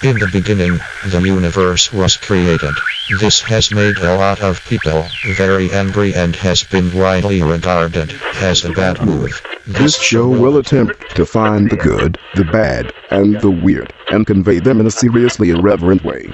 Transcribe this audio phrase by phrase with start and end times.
[0.00, 2.72] In the beginning, the universe was created.
[3.18, 5.04] This has made a lot of people
[5.36, 9.42] very angry and has been widely regarded as a bad move.
[9.66, 14.60] This show will attempt to find the good, the bad, and the weird, and convey
[14.60, 16.32] them in a seriously irreverent way.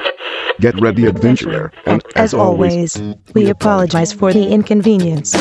[0.60, 3.00] Get ready, adventurer, and As always,
[3.32, 5.34] we apologize for the inconvenience.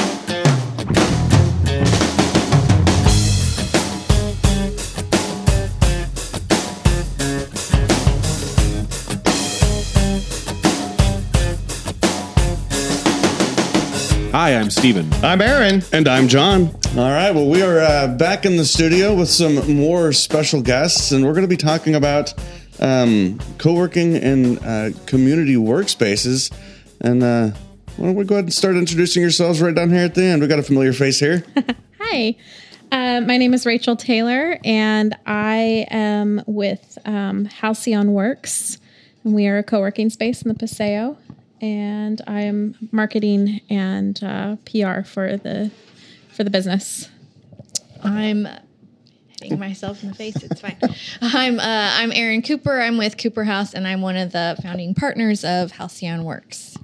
[14.43, 15.09] Hi, I'm Steven.
[15.23, 15.83] I'm Aaron.
[15.93, 16.67] And I'm John.
[16.97, 17.31] All right.
[17.31, 21.31] Well, we are uh, back in the studio with some more special guests, and we're
[21.31, 22.33] going to be talking about
[22.81, 26.53] um, co working and uh, community workspaces.
[26.99, 27.51] And uh,
[27.95, 30.41] why don't we go ahead and start introducing yourselves right down here at the end?
[30.41, 31.45] We got a familiar face here.
[32.01, 32.35] Hi,
[32.91, 38.77] uh, my name is Rachel Taylor, and I am with um, Halcyon Works,
[39.23, 41.15] and we are a co-working space in the Paseo.
[41.63, 45.71] And I am marketing and uh, PR for the
[46.33, 47.07] for the business.
[48.03, 48.49] I'm
[49.41, 50.35] hitting myself in the face.
[50.43, 50.77] It's fine.
[51.21, 52.81] I'm uh, I'm Erin Cooper.
[52.81, 56.75] I'm with Cooper House, and I'm one of the founding partners of Halcyon Works.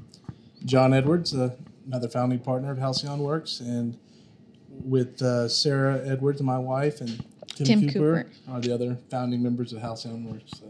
[0.64, 3.98] John Edwards, uh, another founding partner of Halcyon Works, and
[4.70, 7.22] with uh, Sarah Edwards, my wife, and
[7.54, 8.30] Tim, Tim Cooper, Cooper.
[8.48, 10.52] are the other founding members of Halcyon Works.
[10.58, 10.68] So.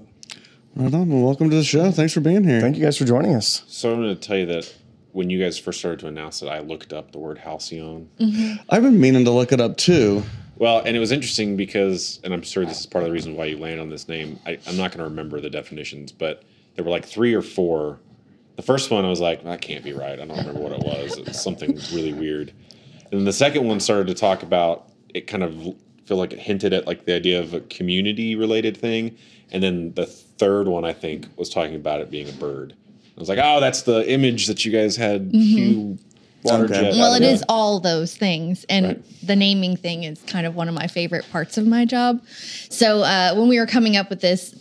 [0.76, 1.10] Right on.
[1.10, 1.92] Well, welcome to the show.
[1.92, 2.62] Thanks for being here.
[2.62, 3.64] Thank you guys for joining us.
[3.68, 4.74] So I'm going to tell you that
[5.12, 8.10] when you guys first started to announce it, I looked up the word halcyon.
[8.20, 8.62] Mm-hmm.
[8.70, 10.24] I've been meaning to look it up too.
[10.58, 13.36] Well, and it was interesting because, and I'm sure this is part of the reason
[13.36, 14.40] why you landed on this name.
[14.46, 16.44] I, I'm not going to remember the definitions, but
[16.76, 18.00] there were like three or four.
[18.56, 20.20] The first one, I was like, that can't be right.
[20.20, 21.18] I don't remember what it was.
[21.18, 22.54] It was something really weird.
[23.12, 25.28] And then the second one started to talk about it.
[25.28, 25.76] Kind of
[26.10, 29.16] feel like it hinted at like the idea of a community related thing.
[29.52, 32.74] And then the third one, I think, was talking about it being a bird.
[33.16, 35.30] I was like, oh, that's the image that you guys had.
[35.32, 36.00] Hugh
[36.42, 36.74] water Okay.
[36.74, 36.84] jet.
[36.94, 37.00] Mm-hmm.
[37.00, 37.46] Well, out it of is that.
[37.50, 39.02] all those things, and Right.
[39.24, 42.24] the naming thing is kind of one of my favorite parts of my job.
[42.70, 44.56] So uh, when we were coming up with this.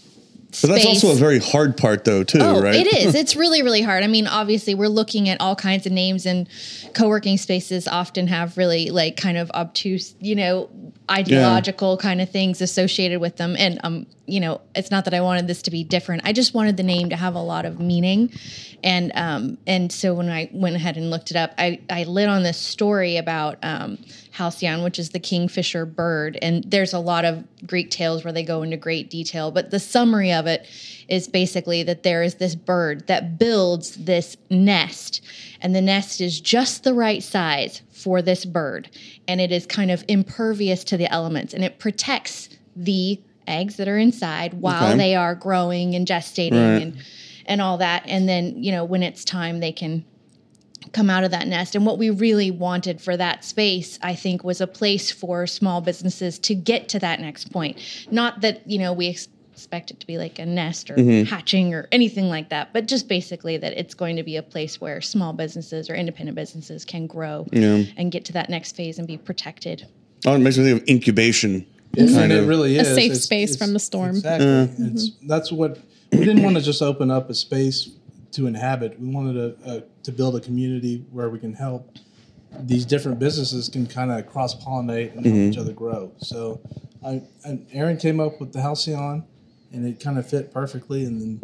[0.62, 2.74] But that's space- also a very hard part, though, too, Oh, right?
[2.74, 3.14] it is.
[3.18, 4.02] It's really, really hard.
[4.02, 6.48] I mean, obviously, we're looking at all kinds of names, and
[6.94, 10.70] co-working spaces often have really like kind of obtuse, you know,
[11.10, 13.56] ideological kind of things associated with them.
[13.58, 16.22] And um, you know, it's not that I wanted this to be different.
[16.24, 18.30] I just wanted the name to have a lot of meaning,
[18.84, 22.28] and um, and so when I went ahead and looked it up, I I lit
[22.28, 23.98] on this story about um,
[24.32, 28.44] halcyon, which is the kingfisher bird, and there's a lot of Greek tales where they
[28.44, 30.66] go into great detail, but the summary of it
[31.08, 35.22] is basically that there is this bird that builds this nest,
[35.62, 38.90] and the nest is just the right size for this bird,
[39.26, 43.18] and it is kind of impervious to the elements, and it protects the
[43.48, 44.98] eggs that are inside while Okay.
[44.98, 46.82] they are growing and gestating Right.
[46.82, 46.96] and
[47.46, 50.04] and all that, and then you know when it's time they can
[50.92, 51.74] come out of that nest.
[51.74, 55.80] And what we really wanted for that space, I think, was a place for small
[55.80, 57.78] businesses to get to that next point.
[58.10, 61.24] Not that, you know, we ex- expect it to be like a nest or Mm-hmm.
[61.28, 64.80] hatching or anything like that, but just basically that it's going to be a place
[64.80, 67.82] where small businesses or independent businesses can grow Yeah.
[67.98, 69.86] and get to that next phase and be protected.
[70.24, 71.66] Oh, it makes me think of incubation.
[71.94, 74.10] Yes, Kind and it really is A is safe space from the storm.
[74.10, 74.86] Exactly.
[74.86, 75.78] It's, that's what
[76.12, 77.90] we didn't want to just open up a space
[78.32, 79.00] to inhabit.
[79.00, 81.98] We wanted to uh, to build a community where we can help
[82.60, 86.12] these different businesses can kind of cross pollinate and help each other grow.
[86.18, 86.60] So,
[87.04, 89.24] I and Erin came up with the Halcyon,
[89.72, 91.04] and it kind of fit perfectly.
[91.04, 91.40] And then,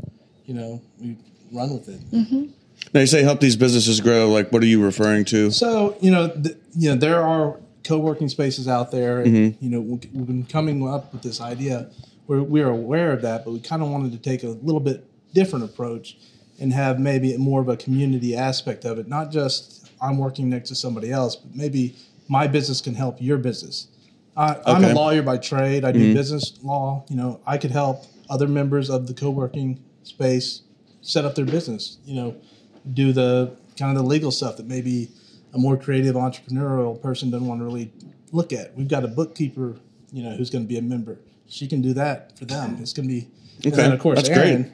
[0.46, 1.16] you know, we
[1.52, 2.50] run with it.
[2.92, 4.28] Now, you say help these businesses grow.
[4.30, 5.50] Like, what are you referring to?
[5.50, 9.64] So you know, th- you know, there are co-working spaces out there, and mm-hmm.
[9.64, 11.90] you know, we- we've been coming up with this idea.
[12.26, 15.06] We're we're aware of that, but we kind of wanted to take a little bit
[15.34, 16.16] different approach
[16.60, 19.08] and have maybe more of a community aspect of it.
[19.08, 21.96] Not just I'm working next to somebody else, but maybe
[22.28, 23.88] my business can help your business.
[24.36, 24.92] I, I'm Okay.
[24.92, 25.84] a lawyer by trade.
[25.84, 26.14] I do mm-hmm.
[26.14, 27.04] business law.
[27.08, 30.62] You know, I could help other members of the co-working space
[31.02, 31.98] set up their business.
[32.04, 32.36] You know,
[32.92, 35.10] do the kind of the legal stuff that maybe
[35.54, 37.90] a more creative entrepreneurial person doesn't want to really
[38.32, 38.76] look at.
[38.76, 39.76] We've got a bookkeeper,
[40.12, 41.18] you know, who's going to be a member.
[41.46, 42.76] She can do that for them.
[42.80, 43.28] It's going to be,
[43.64, 43.76] and Okay.
[43.76, 44.66] then of course, That's great.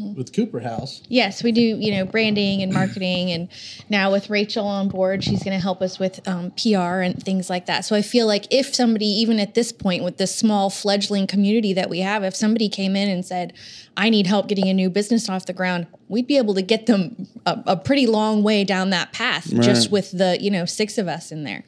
[0.00, 1.02] Erin with Cooper House.
[1.08, 3.30] Yes, we do, you know, branding and marketing.
[3.30, 3.48] And
[3.88, 7.48] now with Rachel on board, she's going to help us with um, PR and things
[7.48, 7.84] like that.
[7.84, 11.72] So I feel like if somebody, even at this point with this small fledgling community
[11.74, 13.52] that we have, if somebody came in and said,
[13.96, 16.86] I need help getting a new business off the ground, we'd be able to get
[16.86, 20.98] them a, a pretty long way down that path just with the, you know, six
[20.98, 21.64] of us in there.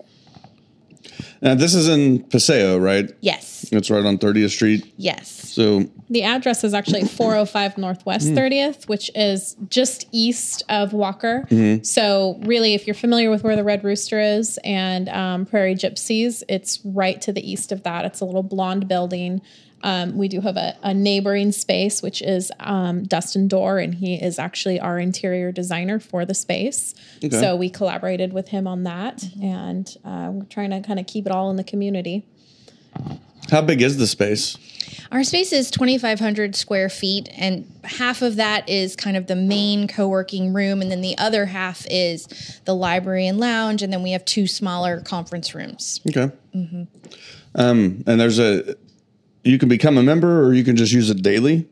[1.43, 3.11] Now this is in Paseo, right?
[3.21, 3.69] Yes.
[3.73, 4.93] It's right on 30th Street.
[4.97, 5.29] Yes.
[5.29, 11.45] So The address is actually 405 Northwest 30th, which is just east of Walker.
[11.83, 16.43] So, really, if you're familiar with where the Red Rooster is and um, Prairie Gypsies,
[16.49, 18.05] it's right to the east of that.
[18.05, 19.41] It's a little blonde building.
[19.83, 24.15] Um, we do have a, a neighboring space, which is um, Dustin Dorr, and he
[24.15, 26.95] is actually our interior designer for the space.
[27.41, 31.27] So, we collaborated with him on that, and uh, we're trying to kind of keep
[31.27, 32.27] it all in the community.
[33.51, 34.57] how big is the space?
[35.13, 39.89] Our space is 2,500 square feet, and half of that is kind of the main
[39.89, 44.03] co working room, and then the other half is the library and lounge, and then
[44.03, 46.01] we have two smaller conference rooms.
[46.09, 46.31] Okay.
[47.55, 48.77] Um, and there's a,
[49.45, 51.67] you can become a member or you can just use it daily.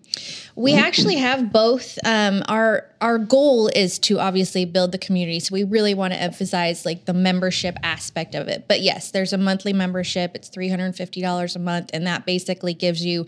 [0.58, 1.98] We actually have both.
[2.04, 6.20] Um, our our goal is to obviously build the community, so we really want to
[6.20, 8.66] emphasize like the membership aspect of it.
[8.66, 10.32] But yes, there's a monthly membership.
[10.34, 13.26] It's three hundred and fifty dollars a month, and that basically gives you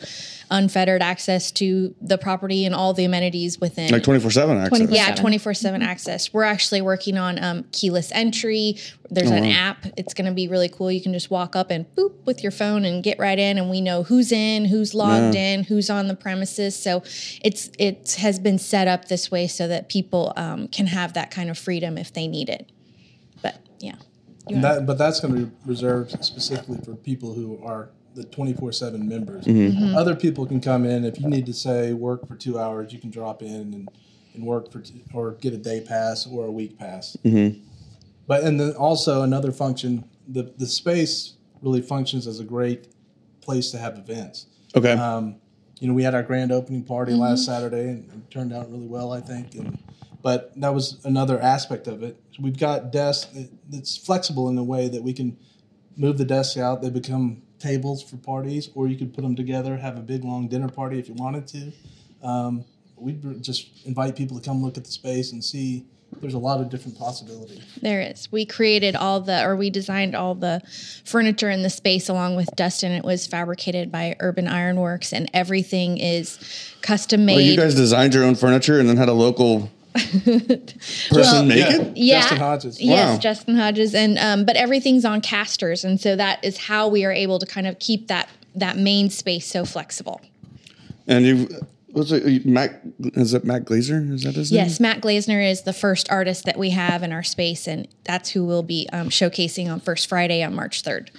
[0.51, 3.93] unfettered access to the property and all the amenities within.
[3.93, 4.81] Like 24 7 access.
[4.81, 4.95] 24/7.
[4.95, 6.33] yeah, 24 7 access.
[6.33, 8.77] We're actually working on um, keyless entry.
[9.09, 9.87] There's an app.
[9.97, 10.91] It's going to be really cool.
[10.91, 13.69] You can just walk up and boop with your phone and get right in, and
[13.69, 16.77] we know who's in, who's logged in, who's on the premises.
[16.81, 17.03] So
[17.43, 21.31] it's it has been set up this way so that people um, can have that
[21.31, 22.71] kind of freedom if they need it.
[23.43, 23.97] But yeah.
[24.49, 28.73] And that, but that's going to be reserved specifically for people who are the 24
[28.73, 29.45] 7 members.
[29.45, 29.97] Mm-hmm.
[29.97, 31.05] Other people can come in.
[31.05, 33.89] If you need to say work for two hours, you can drop in and,
[34.35, 37.17] and work for, t- or get a day pass or a week pass.
[38.27, 42.89] But, and then also another function, the, the space really functions as a great
[43.41, 44.47] place to have events.
[44.77, 44.93] Okay.
[44.93, 45.37] Um,
[45.81, 48.87] you know, we had our grand opening party last Saturday, and it turned out really
[48.87, 49.55] well, I think.
[49.55, 49.79] And
[50.23, 52.21] but that was another aspect of it.
[52.39, 55.39] We've got desks that- that's flexible in a way that we can
[55.97, 59.79] move the desks out; they become tables for parties, or you could put them together,
[59.79, 61.73] have a big long dinner party if you wanted to.
[62.23, 62.65] Um,
[62.97, 65.87] we'd just invite people to come look at the space and see.
[66.21, 67.63] There's a lot of different possibilities.
[67.81, 68.31] There is.
[68.31, 70.61] We created all the, or we designed all the
[71.05, 72.93] furniture in the space along with Dustin.
[72.93, 76.39] It was fabricated by Urban Ironworks, and everything is
[76.83, 77.37] custom made.
[77.37, 81.97] Well, you guys designed your own furniture and then had a local person make it?
[81.97, 82.21] yeah.
[82.21, 82.81] Justin Hodges.
[82.81, 87.05] Yes, Justin Hodges, and um, but everything's on casters, and so that is how we
[87.05, 90.21] are able to kind of keep that that main space so flexible.
[91.07, 91.49] And you,
[91.93, 94.13] what's it, Matt, is it Matt Glazer?
[94.13, 94.65] Is that his name?
[94.65, 98.31] Yes, Matt Glazner is the first artist that we have in our space, and that's
[98.31, 101.11] who we'll be um, showcasing on First Friday on March third.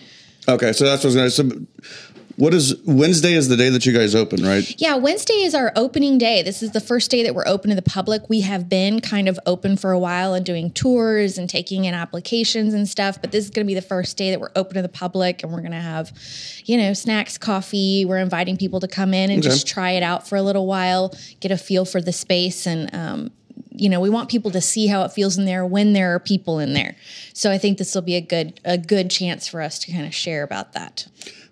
[0.47, 2.10] Okay, so that's what's going to say.
[2.41, 4.63] What is Wednesday is the day that you guys open, right?
[4.81, 6.41] Yeah, Wednesday is our opening day.
[6.41, 8.27] This is the first day that we're open to the public.
[8.29, 11.93] We have been kind of open for a while and doing tours and taking in
[11.93, 14.73] applications and stuff, but this is going to be the first day that we're open
[14.73, 16.11] to the public and we're going to have,
[16.65, 18.05] you know, snacks, coffee.
[18.05, 19.47] We're inviting people to come in and Okay.
[19.49, 22.89] just try it out for a little while, get a feel for the space and
[22.95, 23.29] um
[23.73, 26.19] you know, we want people to see how it feels in there when there are
[26.19, 26.95] people in there.
[27.33, 30.05] So I think this will be a good a good chance for us to kind
[30.05, 31.07] of share about that.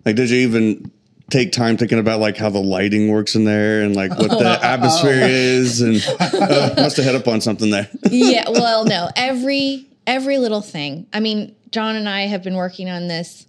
[0.06, 0.92] Like, did you even
[1.30, 4.60] take time thinking about like how the lighting works in there and like what the
[4.64, 5.82] atmosphere is?
[5.82, 7.88] And uh, must have hit up on something there.
[8.10, 12.90] yeah well no every every little thing i mean john and i have been working
[12.90, 13.46] on this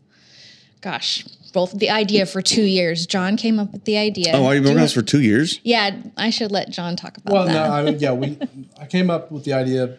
[0.82, 1.24] gosh
[1.54, 4.72] both the idea for two years john came up with the idea Oh, you've been
[4.72, 5.58] working on this for two years?
[5.64, 7.34] yeah i should let john talk about it.
[7.34, 7.52] Well, that
[7.84, 8.38] no, I yeah, we
[8.78, 9.96] I came up with the idea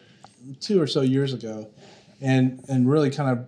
[0.59, 1.67] two or so years ago,
[2.21, 3.47] and and really kind of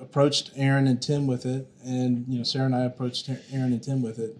[0.00, 3.82] approached Erin and Tim with it, and you know Sarah and I approached Erin and
[3.82, 4.36] Tim with it,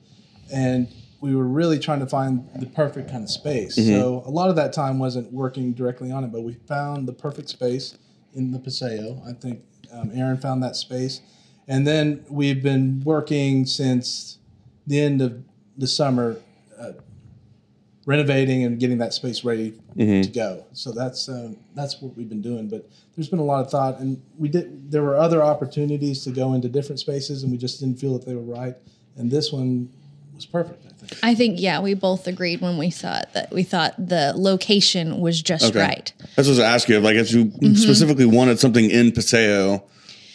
[0.53, 0.89] and
[1.21, 3.77] we were really trying to find the perfect kind of space.
[3.99, 7.13] So a lot of that time wasn't working directly on it, but we found the
[7.13, 7.99] perfect space
[8.35, 9.23] in the Paseo.
[9.29, 9.63] I think
[9.93, 11.21] um, Erin found that space,
[11.69, 14.39] and then we've been working since
[14.87, 15.45] the end of
[15.77, 16.37] the summer
[18.11, 20.65] renovating and getting that space ready to go.
[20.73, 22.69] So that's um, that's what we've been doing.
[22.69, 24.91] But there's been a lot of thought, and we did.
[24.91, 28.27] There were other opportunities to go into different spaces, and we just didn't feel that
[28.27, 28.75] they were right.
[29.17, 29.89] And this one
[30.35, 30.85] was perfect.
[30.87, 31.19] I think.
[31.23, 35.21] i think yeah we both agreed when we saw it that we thought the location
[35.21, 35.81] was just Okay.
[35.81, 37.01] right That's what I was going to ask you.
[37.01, 37.75] Like, if you Mm-hmm.
[37.75, 39.83] specifically wanted something in Paseo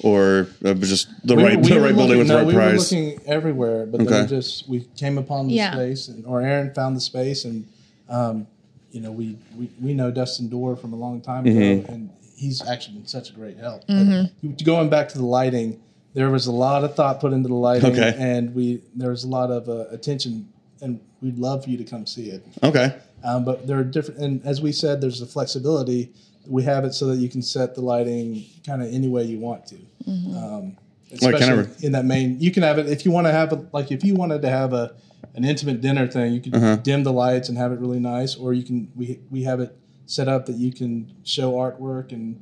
[0.06, 2.38] or uh, just the We right, we the were right building looking- with the no,
[2.40, 2.92] right we price.
[2.92, 4.10] were looking everywhere, but Okay.
[4.12, 5.74] then we just we came upon the Yeah.
[5.74, 7.66] space, and or Erin found the space, and
[8.08, 8.46] um,
[8.92, 11.92] you know we, we we know Dustin Dorr from a long time ago, Mm-hmm.
[11.92, 13.82] and he's actually been such a great help.
[13.88, 15.80] But going back to the lighting,
[16.14, 18.14] there was a lot of thought put into the lighting, Okay.
[18.18, 20.48] and we there was a lot of uh, attention,
[20.82, 22.46] and we'd love for you to come see it.
[22.62, 22.94] okay.
[23.24, 26.12] Um, but there are different, and as we said, there's the flexibility.
[26.48, 29.40] We have it so that you can set the lighting kind of any way you
[29.40, 29.75] want to.
[30.08, 30.78] Um,
[31.12, 32.40] especially kind of- in that main.
[32.40, 34.50] You can have it if you want to have a, like if you wanted to
[34.50, 34.94] have a
[35.36, 36.34] an intimate dinner thing.
[36.34, 36.75] You could Uh-huh.
[36.78, 39.75] dim the lights and have it really nice, or you can we we have it
[40.08, 42.40] set up that you can show artwork and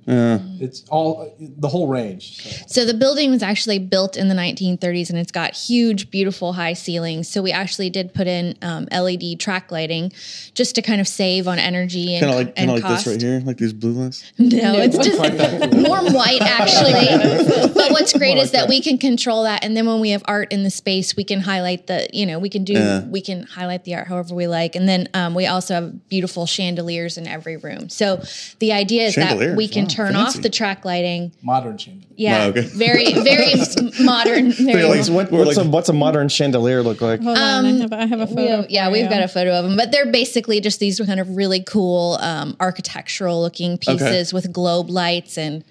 [0.61, 2.41] it's all the whole range.
[2.67, 2.83] So.
[2.83, 6.73] So the building was actually built in the 1930s, and it's got huge, beautiful high
[6.73, 7.29] ceilings.
[7.29, 10.11] So we actually did put in um, LED track lighting
[10.53, 12.83] just to kind of save on energy and, Kind of like and kind of like
[12.83, 13.05] cost.
[13.05, 14.31] this right here, like these blue lights.
[14.37, 15.17] No, it's just
[15.87, 17.73] warm white actually.
[17.73, 20.51] but what's great is that we can control that, and then when we have art
[20.51, 23.05] in the space, we can highlight the you know we can do Yeah.
[23.05, 26.45] we can highlight the art however we like, and then um, we also have beautiful
[26.45, 27.89] chandeliers in every room.
[27.89, 28.21] So
[28.59, 30.37] the idea is that we can wow, turn fancy.
[30.39, 31.31] off the track lighting.
[31.41, 32.05] Modern chamber.
[32.15, 32.61] Yeah, Oh, okay.
[32.61, 33.53] very very
[34.03, 34.51] modern.
[34.51, 37.21] Very like- What, what's, like- a, what's a modern chandelier look like?
[37.21, 38.41] Hold on, I have, I have a photo.
[38.41, 39.09] We have- yeah, we've you.
[39.09, 42.55] got a photo of them, but they're basically just these kind of really cool um,
[42.59, 45.63] architectural looking pieces with globe lights, and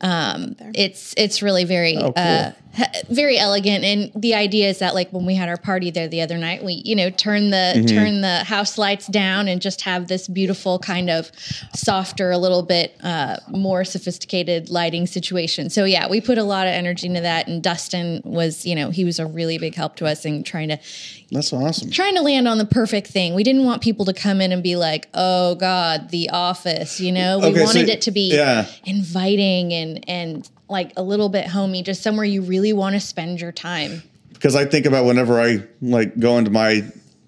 [0.00, 2.12] um, it's it's really very Oh, cool.
[2.16, 2.54] uh, he-
[3.10, 3.84] very elegant.
[3.84, 6.64] And the idea is that like when we had our party there the other night,
[6.64, 7.86] we you know turn the Mm-hmm.
[7.86, 11.30] turn the house lights down and just have this beautiful kind of
[11.74, 15.70] softer, a little bit uh, more sophisticated lighting situation.
[15.70, 18.90] So yeah, we put a lot of energy into that, and Dustin was you know
[18.90, 20.78] he was a really big help to us in trying to
[21.30, 21.90] That's awesome.
[21.90, 23.34] trying to land on the perfect thing.
[23.34, 27.12] We didn't want people to come in and be like, "Oh God, The Office." You
[27.12, 28.66] know, we Okay, so- wanted it to be yeah.
[28.84, 33.40] inviting and and like a little bit homey, just somewhere you really want to spend
[33.40, 34.02] your time.
[34.32, 36.82] because I think about whenever I like go into my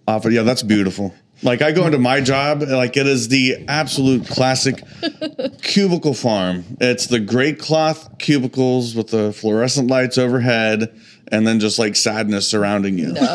[0.06, 0.32] office.
[0.32, 1.14] Yeah, that's beautiful.
[1.42, 4.82] Like I go into my job, like it is the absolute classic
[5.62, 6.64] cubicle farm.
[6.80, 10.94] It's the great cloth cubicles with the fluorescent lights overhead,
[11.30, 13.14] and then just like sadness surrounding you.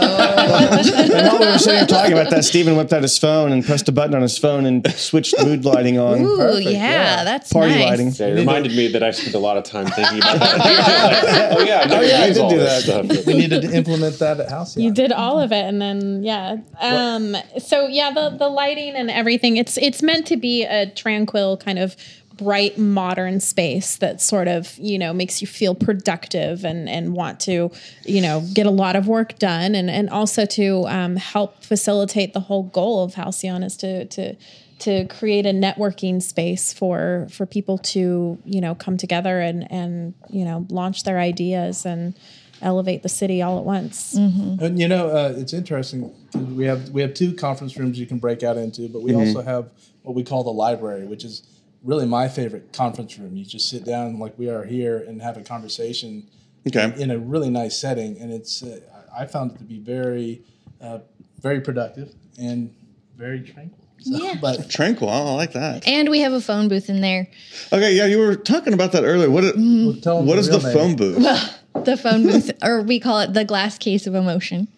[0.46, 3.66] And while we were sitting here talking about that, Stephen whipped out his phone and
[3.66, 6.22] pressed a button on his phone and switched mood lighting on.
[6.22, 7.90] Ooh, Perfect, yeah, that's party nice.
[7.90, 8.12] lighting.
[8.14, 11.58] Yeah, it reminded me that I spent a lot of time thinking about that.
[11.58, 12.84] oh yeah, I never yeah, I did all do that.
[12.84, 13.26] stuff.
[13.26, 14.78] We needed to implement that at house.
[14.78, 16.58] You did all of it, and then yeah.
[16.80, 17.36] Um.
[17.58, 19.58] So yeah, the the lighting and everything.
[19.58, 21.96] It's it's meant to be a tranquil kind of
[22.38, 27.40] bright modern space that sort of you know makes you feel productive and and want
[27.40, 27.72] to
[28.06, 32.34] you know get a lot of work done and and also to um, help facilitate
[32.34, 34.36] the whole goal of Halcyon is to to
[34.80, 40.14] to create a networking space for for people to you know come together and and
[40.30, 42.14] you know launch their ideas and
[42.62, 44.14] elevate the city all at once.
[44.16, 46.12] And you know, uh, it's interesting.
[46.56, 49.20] We have we have two conference rooms you can break out into, but we Mm-hmm.
[49.28, 49.70] also have
[50.04, 51.44] what we call the library, which is
[51.86, 53.38] really my favorite conference room.
[53.38, 56.28] You just sit down like we are here and have a conversation
[56.68, 56.94] Okay.
[57.00, 58.80] in a really nice setting, and it's uh,
[59.16, 60.42] I I found it to be very
[60.82, 61.00] uh,
[61.40, 62.74] very productive and
[63.16, 63.80] very tranquil.
[64.02, 64.34] So, Yeah.
[64.42, 65.10] but Tranquil.
[65.10, 65.88] I like that.
[65.88, 67.28] And we have a phone booth in there.
[67.72, 69.30] Okay, yeah, you were talking about that earlier.
[69.30, 70.74] What it, we'll tell 'em what is the name.
[70.74, 71.52] phone booth?
[71.86, 74.70] The phone booth, or we call it the glass case of emotion.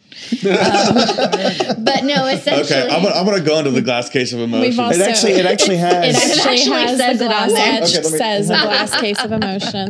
[0.45, 4.39] Um, but no, essentially, Okay, I'm gonna, I'm gonna go into the glass case of
[4.39, 4.79] emotion.
[4.79, 5.93] Also It actually, it actually has.
[6.05, 8.01] It actually, actually has says the it on glass there.
[8.01, 9.87] Okay, me- says a glass case of emotion.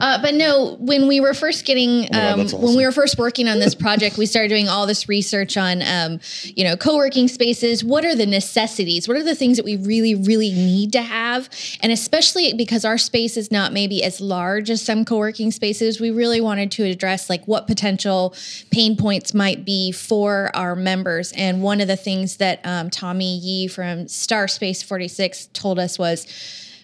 [0.00, 3.18] Uh, but no, when we were first getting, Oh God, um, when we were first
[3.18, 7.28] working on this project, we started doing all this research on, um, you know, co-working
[7.28, 7.84] spaces.
[7.84, 9.08] What are the necessities?
[9.08, 11.48] What are the things that we really, really need to have?
[11.80, 16.10] And especially because our space is not maybe as large as some co-working spaces, we
[16.10, 17.99] really wanted to address like what potential
[18.70, 21.32] pain points might be for our members.
[21.32, 25.98] And one of the things that um, Tommy Yee from Star Space 46 told us
[25.98, 26.26] was,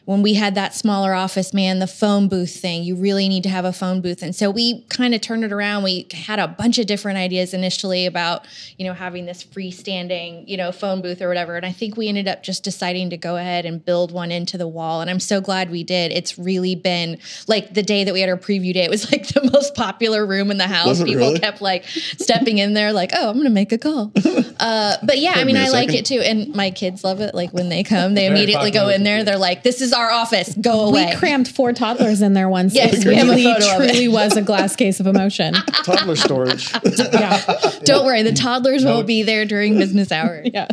[0.06, 3.48] when we had that smaller office, man, the phone booth thing, you really need to
[3.48, 4.22] have a phone booth.
[4.22, 5.82] And so we kind of turned it around.
[5.82, 8.46] We had a bunch of different ideas initially about,
[8.78, 11.56] you know, having this freestanding, you know, phone booth or whatever.
[11.56, 14.56] And I think we ended up just deciding to go ahead and build one into
[14.56, 15.00] the wall.
[15.00, 16.12] And I'm so glad we did.
[16.12, 19.26] It's really been like the day that we had our preview day, it was like
[19.34, 21.02] the most popular room in the house.
[21.02, 21.40] People really?
[21.40, 24.12] kept like stepping in there, like, oh, I'm going to make a call.
[24.58, 26.18] Uh, but yeah, I mean, me a I like it too.
[26.20, 27.34] And my kids love it.
[27.34, 29.22] Like when they come, they Very immediately go in there.
[29.22, 30.54] They're like, this is our office.
[30.54, 31.10] Go away.
[31.10, 32.74] We crammed four toddlers in there once.
[32.76, 33.88] Yes, it we have a really photo of it.
[33.92, 35.54] truly was a glass case of emotion.
[35.84, 36.70] toddler storage.
[36.84, 37.40] Yeah,
[37.84, 40.48] Don't worry, the toddlers won't be there during business hours.
[40.54, 40.68] yeah.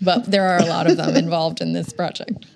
[0.00, 2.46] But there are a lot of them involved in this project.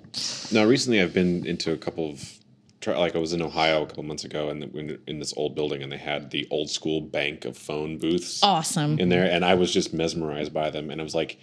[0.51, 2.39] Now, recently I've been into a couple of,
[2.87, 5.83] like I was in Ohio a couple months ago, and in, in this old building,
[5.83, 8.99] and they had the old school bank of phone booths Awesome.
[8.99, 11.37] in there, and I was just mesmerized by them, and I was like,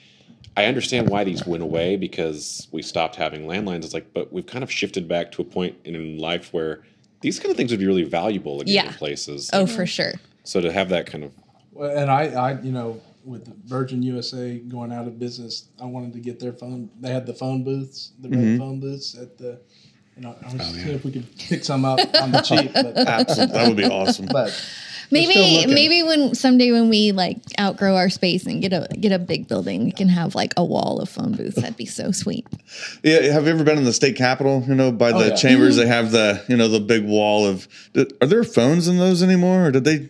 [0.58, 3.84] I understand why these went away because we stopped having landlines.
[3.84, 6.82] It's like, but we've kind of shifted back to a point in life where
[7.20, 8.86] these kind of things would be really valuable again Yeah.
[8.88, 9.50] in places.
[9.52, 10.14] Oh, for sure.
[10.42, 11.32] So to have that kind of
[11.70, 16.12] Well, and I, I, you know, with Virgin USA going out of business, I wanted
[16.14, 16.90] to get their phone.
[17.00, 18.58] They had the phone booths, the red mm-hmm.
[18.58, 19.60] phone booths at the
[20.16, 22.72] You know, I was oh, see if we could pick some up on the cheap,
[22.72, 23.54] but, Absolutely.
[23.54, 24.26] That would be awesome.
[24.26, 24.50] but
[25.10, 29.18] Maybe maybe when someday when we like outgrow our space and get a get a
[29.18, 31.56] big building, we can have like a wall of phone booths.
[31.56, 32.46] That'd be so sweet.
[33.02, 34.64] Yeah, have you ever been in the state capitol?
[34.68, 35.34] You know, by oh, the Oh, yeah.
[35.36, 37.66] chambers, they have the you know the big wall of.
[38.20, 40.08] Are there phones in those anymore, or did they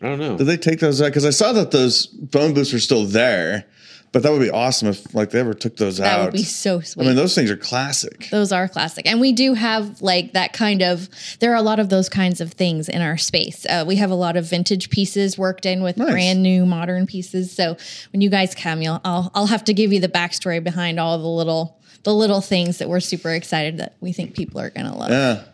[0.00, 0.36] I don't know.
[0.36, 1.06] did they take those out?
[1.06, 3.66] Because I saw that those phone booths were still there,
[4.12, 6.16] but that would be awesome if like they ever took those That out.
[6.18, 7.04] That would be so sweet.
[7.04, 8.28] I mean, those things are classic.
[8.30, 9.06] Those are classic.
[9.06, 11.08] And we do have like that kind of,
[11.40, 13.66] there are a lot of those kinds of things in our space.
[13.66, 16.10] Uh, we have a lot of vintage pieces worked in with Nice.
[16.10, 17.52] brand new modern pieces.
[17.52, 17.76] So
[18.12, 21.18] when you guys come, you'll, I'll, I'll have to give you the backstory behind all
[21.18, 24.86] the little, the little things that we're super excited that we think people are going
[24.90, 25.10] to love.
[25.10, 25.44] Yeah.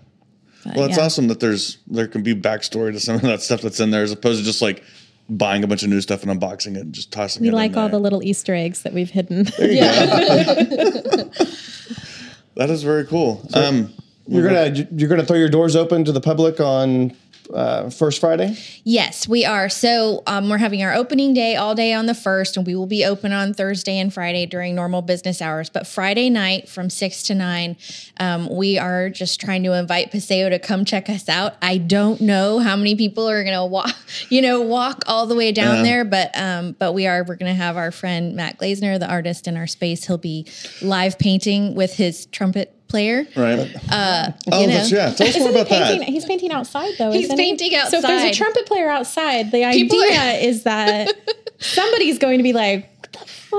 [0.64, 1.04] But, Well, it's yeah.
[1.04, 4.02] awesome that there's there can be backstory to some of that stuff that's in there,
[4.02, 4.82] as opposed to just like
[5.28, 7.52] buying a bunch of new stuff and unboxing it and just tossing We it.
[7.52, 7.92] in like all there.
[7.92, 9.46] the little Easter eggs that we've hidden.
[9.58, 10.04] yeah.
[12.56, 13.46] That is very cool.
[13.54, 13.92] um,
[14.28, 17.12] You're gonna you're gonna throw your doors open to the public on
[17.52, 18.56] uh, first Friday.
[18.84, 19.68] Yes, we are.
[19.68, 22.86] So um, we're having our opening day all day on the first, and we will
[22.86, 25.68] be open on Thursday and Friday during normal business hours.
[25.70, 27.76] But Friday night from six to nine,
[28.18, 31.54] um, we are just trying to invite Paseo to come check us out.
[31.60, 33.94] I don't know how many people are going to walk,
[34.30, 35.82] you know, walk all the way down Yeah.
[35.82, 37.24] there, but um, but we are.
[37.24, 40.06] We're going to have our friend Matt Glazner, the artist in our space.
[40.06, 40.46] He'll be
[40.82, 43.26] live painting with his trumpet player.
[43.36, 43.74] right.
[43.90, 44.72] Uh, oh, you know.
[44.74, 45.10] that's yeah.
[45.12, 46.02] Tell us more he about that.
[46.04, 47.10] He's painting outside though.
[47.10, 47.44] He's isn't he?
[47.44, 47.90] painting outside.
[47.90, 51.12] So if there's a trumpet player outside, the People are- idea is that
[51.58, 52.93] somebody's going to be like, "What the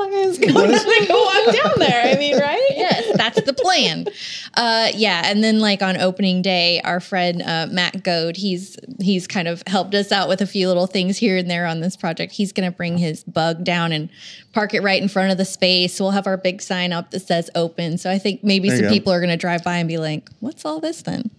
[0.03, 2.13] fuck is going on?" Like, go walk down there.
[2.13, 2.61] I mean, right?
[2.71, 4.07] yes, that's the plan.
[4.55, 9.27] Uh, yeah, and then like on opening day, our friend uh, Matt Goad, he's he's
[9.27, 11.95] kind of helped us out with a few little things here and there on this
[11.95, 12.33] project.
[12.33, 14.09] He's going to bring his bug down and
[14.53, 15.99] park it right in front of the space.
[15.99, 17.97] We'll have our big sign up that says open.
[17.97, 20.29] So I think maybe There some people are going to drive by and be like,
[20.39, 21.29] "What's all this then?"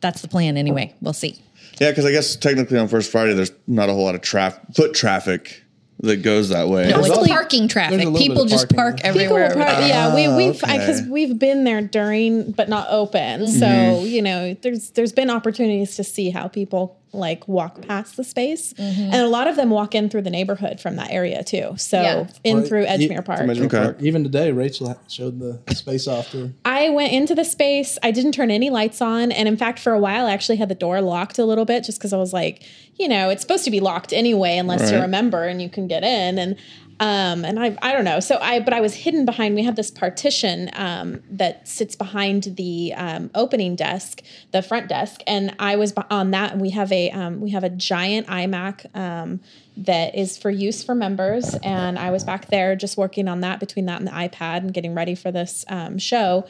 [0.00, 0.94] That's the plan anyway.
[1.00, 1.38] We'll see.
[1.78, 4.74] Yeah, because I guess technically on First Friday there's not a whole lot of traf-
[4.74, 5.64] foot traffic
[6.02, 6.88] that goes that way.
[6.88, 7.98] No, it's only- parking traffic.
[7.98, 9.48] there's a little People just park People everywhere.
[9.48, 10.78] will probably- yeah, we, we've okay.
[10.78, 13.42] because we've been there during but not open.
[13.42, 13.58] Mm-hmm.
[13.58, 18.24] So you know, there's there's been opportunities to see how people like walk past the
[18.24, 19.02] space, Mm-hmm.
[19.02, 21.74] and a lot of them walk in through the neighborhood from that area too.
[21.76, 22.26] So Yeah.
[22.44, 23.40] in Well, through you- Edgemere Park.
[23.40, 23.78] Edgemere Okay.
[23.78, 23.98] Park.
[24.00, 27.98] even today, Rachel showed the space off to I went into the space.
[28.02, 29.32] I didn't turn any lights on.
[29.32, 31.84] And in fact, for a while, I actually had the door locked a little bit
[31.84, 32.62] just because I was like,
[32.96, 35.02] you know, it's supposed to be locked anyway, unless you Right.
[35.02, 36.38] remember and you can get in.
[36.38, 36.56] And,
[37.00, 38.20] um, and I, I don't know.
[38.20, 42.42] So I, but I was hidden behind, we have this partition, um, that sits behind
[42.56, 45.22] the, um, opening desk, the front desk.
[45.26, 48.94] And I was on that and we have a, um, we have a giant iMac,
[48.94, 49.40] um,
[49.78, 51.54] that is for use for members.
[51.62, 54.74] And I was back there just working on that between that and the iPad and
[54.74, 56.46] getting ready for this um, show.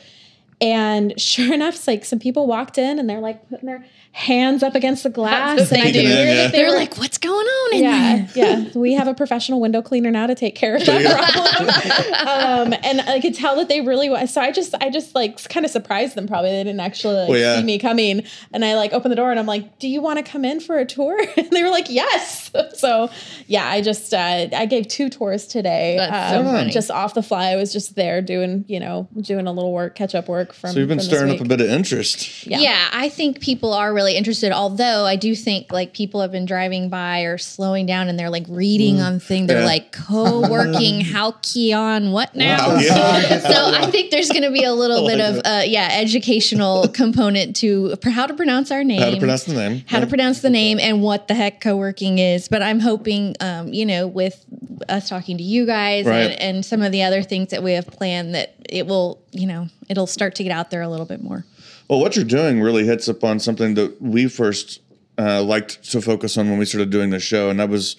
[0.60, 4.62] And sure enough, it's like some people walked in and they're like putting their hands
[4.62, 5.70] up against the glass.
[5.70, 6.00] And I they could do.
[6.00, 6.34] hear Yeah.
[6.34, 8.64] that they They're were like, "What's going on in yeah, there?" yeah.
[8.74, 11.02] We have a professional window cleaner now to take care of that
[11.64, 12.72] problem.
[12.72, 15.48] um, and I could tell that they really wa- so I just I just like
[15.48, 16.26] kind of surprised them.
[16.26, 17.56] Probably they didn't actually like Well, yeah.
[17.58, 18.24] see me coming.
[18.52, 20.60] And I like opened the door and I'm like, "Do you want to come in
[20.60, 23.10] for a tour?" And they were like, "Yes." So
[23.46, 25.96] yeah, I just uh, I gave two tours today.
[25.98, 26.70] That's so um, funny.
[26.70, 29.94] Just off the fly, I was just there doing you know doing a little work,
[29.94, 30.72] catch up work from.
[30.72, 32.46] So you've been stirring up a bit of interest.
[32.46, 32.88] Yeah.
[32.92, 34.50] I think people are really interested.
[34.52, 38.30] Although I do think like people have been driving by or slowing down and they're
[38.30, 39.46] like reading on thing.
[39.46, 39.66] They're Yeah.
[39.66, 42.78] like co-working, how key on what now?
[42.78, 43.38] Yeah.
[43.52, 47.56] so I think there's going to be a little bit of uh, yeah educational component
[47.56, 49.84] to how to pronounce our name, How to pronounce the name?
[49.86, 52.48] how to pronounce the name, and what the heck co-working is.
[52.48, 54.42] But I'm hoping, um, you know, with
[54.88, 56.30] us talking to you guys Right.
[56.30, 59.46] and, and some of the other things that we have planned, that it will, you
[59.46, 61.44] know, it'll start to get out there a little bit more.
[61.90, 64.80] Well, what you're doing really hits upon something that we first
[65.18, 67.96] uh, liked to focus on when we started doing the show, and that was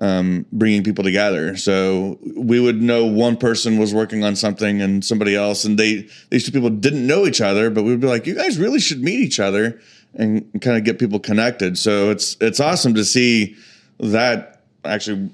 [0.00, 1.56] um, bringing people together.
[1.56, 6.08] So we would know one person was working on something and somebody else, and they
[6.30, 8.80] these two people didn't know each other, but we would be like, "You guys really
[8.80, 9.80] should meet each other,"
[10.14, 11.78] and, kind of get people connected.
[11.78, 13.54] So it's it's awesome to see
[14.00, 15.30] that actually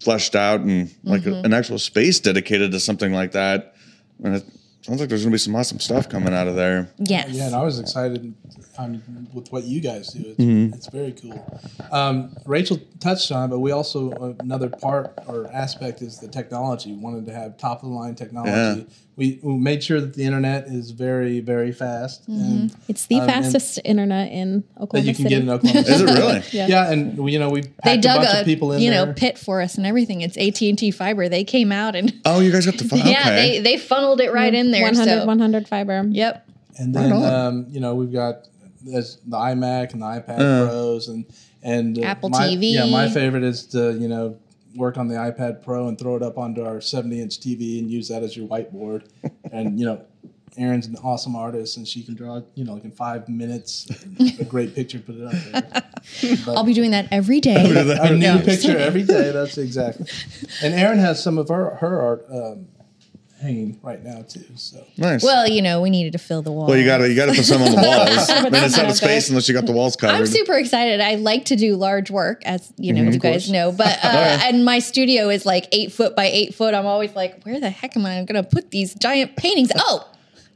[0.00, 3.74] fleshed out and like a- an actual space dedicated to something like that.
[4.22, 4.42] And
[4.88, 6.88] sounds like there's going to be some awesome stuff coming out of there.
[6.98, 7.28] Yes.
[7.30, 8.34] Yeah, and I was excited
[8.78, 10.20] um, with what you guys do.
[10.30, 10.74] It's, Mm-hmm.
[10.74, 11.60] it's very cool.
[11.92, 16.92] Um, Rachel touched on it, but we also another part or aspect is the technology.
[16.92, 18.80] We wanted to have top of the line technology.
[18.80, 18.84] Yeah.
[19.16, 23.22] We, we made sure that the internet is very very fast and It's the Um,
[23.22, 24.78] and- fastest internet in Oklahoma.
[24.78, 25.28] that Oklahoma you can City.
[25.34, 25.80] get in Oklahoma.
[25.88, 26.42] Is it really?
[26.52, 26.66] Yeah.
[26.68, 28.80] Yeah, and we- you know we They packed a dug bunch a of people in
[28.80, 29.06] you there.
[29.06, 30.20] know pit for us and everything.
[30.20, 31.28] It's AT and T fiber.
[31.28, 33.00] They came out and Oh, you guys got the fun.
[33.04, 33.58] yeah, okay.
[33.58, 34.77] they they funneled it right in there.
[34.82, 36.04] 100, so 100 fiber.
[36.08, 36.48] yep.
[36.76, 37.24] And then on.
[37.24, 38.46] um, you know we've got
[38.82, 40.68] there's the iMac and the iPad Uh.
[40.68, 41.24] Pros and
[41.62, 42.72] and uh, Apple my- TV.
[42.74, 44.38] Yeah, my favorite is to you know
[44.76, 47.90] work on the iPad Pro and throw it up onto our 70 inch TV and
[47.90, 49.08] use that as your whiteboard.
[49.52, 50.04] and you know,
[50.56, 53.88] Erin's an awesome artist and she can draw you know like in five minutes
[54.38, 55.32] a great picture, put it up
[55.72, 55.82] there.
[56.56, 57.56] I'll be doing that every day.
[58.00, 59.32] a new picture every day.
[59.32, 60.06] That's exactly.
[60.62, 62.68] And Erin has some of her her art um,
[63.40, 64.44] hanging right now too.
[64.56, 65.22] So Nice.
[65.22, 66.66] Well, you know, we needed to fill the wall.
[66.66, 68.28] Well, you gotta you gotta put some on the walls.
[68.30, 68.94] I mean, it's not a Okay.
[68.94, 70.14] space unless you got the walls covered.
[70.14, 71.00] I'm super excited.
[71.00, 73.70] I like to do large work, as you Mm-hmm, know, you guys know.
[73.72, 76.74] But uh, and my studio is like eight foot by eight foot.
[76.74, 79.70] I'm always like, where the heck am I going to put these giant paintings?
[79.76, 80.08] Oh,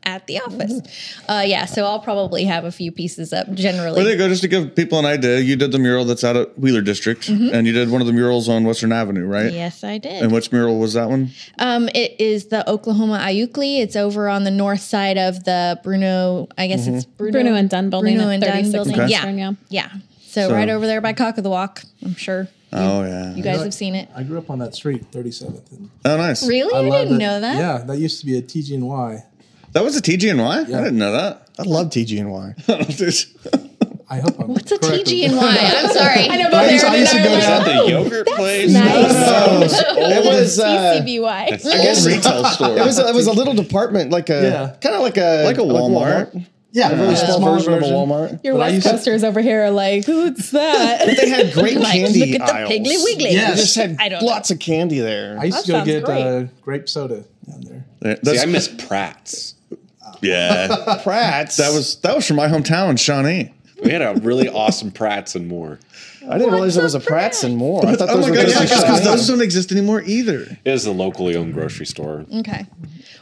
[0.05, 0.81] at the office.
[1.29, 3.47] Uh, yeah, so I'll probably have a few pieces up.
[3.53, 3.97] Generally.
[3.97, 6.25] Where they Generally, go, just to give people an idea, you did the mural that's
[6.25, 9.47] out at Wheeler District, and you did one of the murals on Western Avenue, right?
[9.47, 9.55] Mm-hmm.
[9.57, 10.23] yes, I did.
[10.23, 11.31] And which mural was that one?
[11.59, 13.81] Um, it is the Oklahoma Iukley.
[13.81, 16.49] It's over on the north side of the Bruno.
[16.59, 18.95] I guess it's Bruno, Bruno and Dunn building Bruno and Dunn building.
[18.95, 19.09] Okay.
[19.11, 19.53] Yeah, Western, yeah.
[19.69, 19.89] yeah.
[20.23, 21.83] So, So- right over there by Cock of the Walk.
[22.05, 23.35] I'm sure Oh yeah.
[23.35, 24.09] you guys have seen it.
[24.17, 25.71] I grew up on that street, 37th.
[25.73, 26.47] And Oh nice.
[26.49, 27.57] Really, I, love didn't know that.
[27.59, 29.23] Yeah, that used to be a TG and Y.
[29.73, 30.59] That was a TG&Y.
[30.61, 31.49] I didn't know that.
[31.59, 32.55] I love TG&Y.
[34.11, 35.41] I hope I'm What's a correct with TG and that.
[35.41, 35.73] Y?
[35.79, 36.29] I'm sorry.
[36.31, 38.71] I know I used, I used to go Is that the yogurt place?
[38.73, 39.83] Nice.
[39.97, 40.59] It was.
[40.61, 41.25] Uh, CCBY.
[41.25, 42.77] I guess retail store.
[42.77, 42.99] it was.
[42.99, 44.77] It was a little department, like a Yeah.
[44.83, 46.47] kind of like a Like a Walmart.
[46.75, 47.95] Yeah, a really small, small version, version.
[47.95, 48.45] of a Walmart.
[48.45, 51.07] Your But West used to- Coasters over here are like, what's that?
[51.07, 52.71] But they had great Like, candy look at the aisles.
[52.71, 53.31] Piggly Wiggly.
[53.33, 53.51] Yeah.
[53.51, 54.27] They just had I don't know.
[54.29, 55.39] lots of candy there.
[55.39, 57.85] I used That to go get uh, grape soda down there.
[58.25, 59.55] Yeah, See, I miss Pratt's.
[60.23, 61.01] Yeah.
[61.03, 61.57] Pratt's.
[61.57, 63.53] That was that was from my hometown, Shawnee.
[63.83, 65.81] We had a really awesome Pratt's and more.
[66.29, 67.85] I didn't realize there was a Pratt's and more.
[67.85, 70.03] I thought Oh those my were god, just yeah, like because those don't exist anymore
[70.03, 70.43] either.
[70.43, 72.25] It is a locally owned grocery store.
[72.33, 72.65] Okay.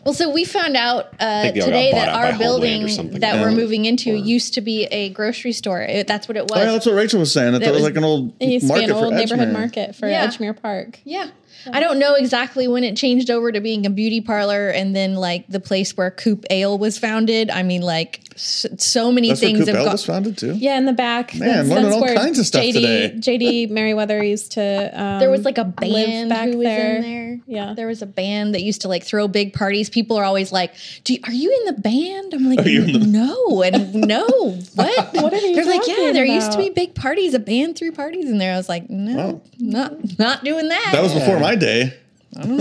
[0.05, 2.19] Well, so we found out uh, think they all got today bought that out by
[2.27, 3.21] our Homeland building or something.
[3.21, 3.41] that Yeah.
[3.43, 5.81] we're moving into used to be a grocery store.
[5.81, 6.53] It, that's what it was.
[6.59, 7.53] Oh, yeah, that's what Rachel was saying.
[7.53, 9.13] That, That there was was- like an old It used to be market an old
[9.13, 9.53] for neighborhood Edgemere.
[9.53, 10.27] market for Yeah.
[10.27, 11.01] Edgemere Park.
[11.05, 11.29] yeah.
[11.73, 15.15] I don't know exactly when it changed over to being a beauty parlor and then
[15.15, 17.51] like the place where Coop Ale was founded.
[17.51, 19.93] I mean, like s- so many That's where things Coop have Ale gone.
[19.93, 20.53] was founded too.
[20.55, 21.35] Yeah, in the back.
[21.35, 23.13] Man, learning all kinds of stuff JD, today.
[23.19, 24.91] JD Merriweather used to.
[25.03, 26.97] Um, There was like a band back who was there.
[26.97, 27.41] in there.
[27.47, 27.75] Yeah.
[27.75, 29.91] there was a band that used to like throw big parties.
[29.91, 30.73] People are always like,
[31.05, 34.27] Do you, "Are you in the band?" I'm like, you in the- "No," and no.
[34.75, 35.15] What?
[35.21, 37.35] What are you They're like, "Yeah, talking there used to be big parties.
[37.35, 39.41] A band threw parties in there." I was like, "No, Wow.
[39.59, 41.95] not not doing that." That was before my day.
[42.37, 42.59] I don't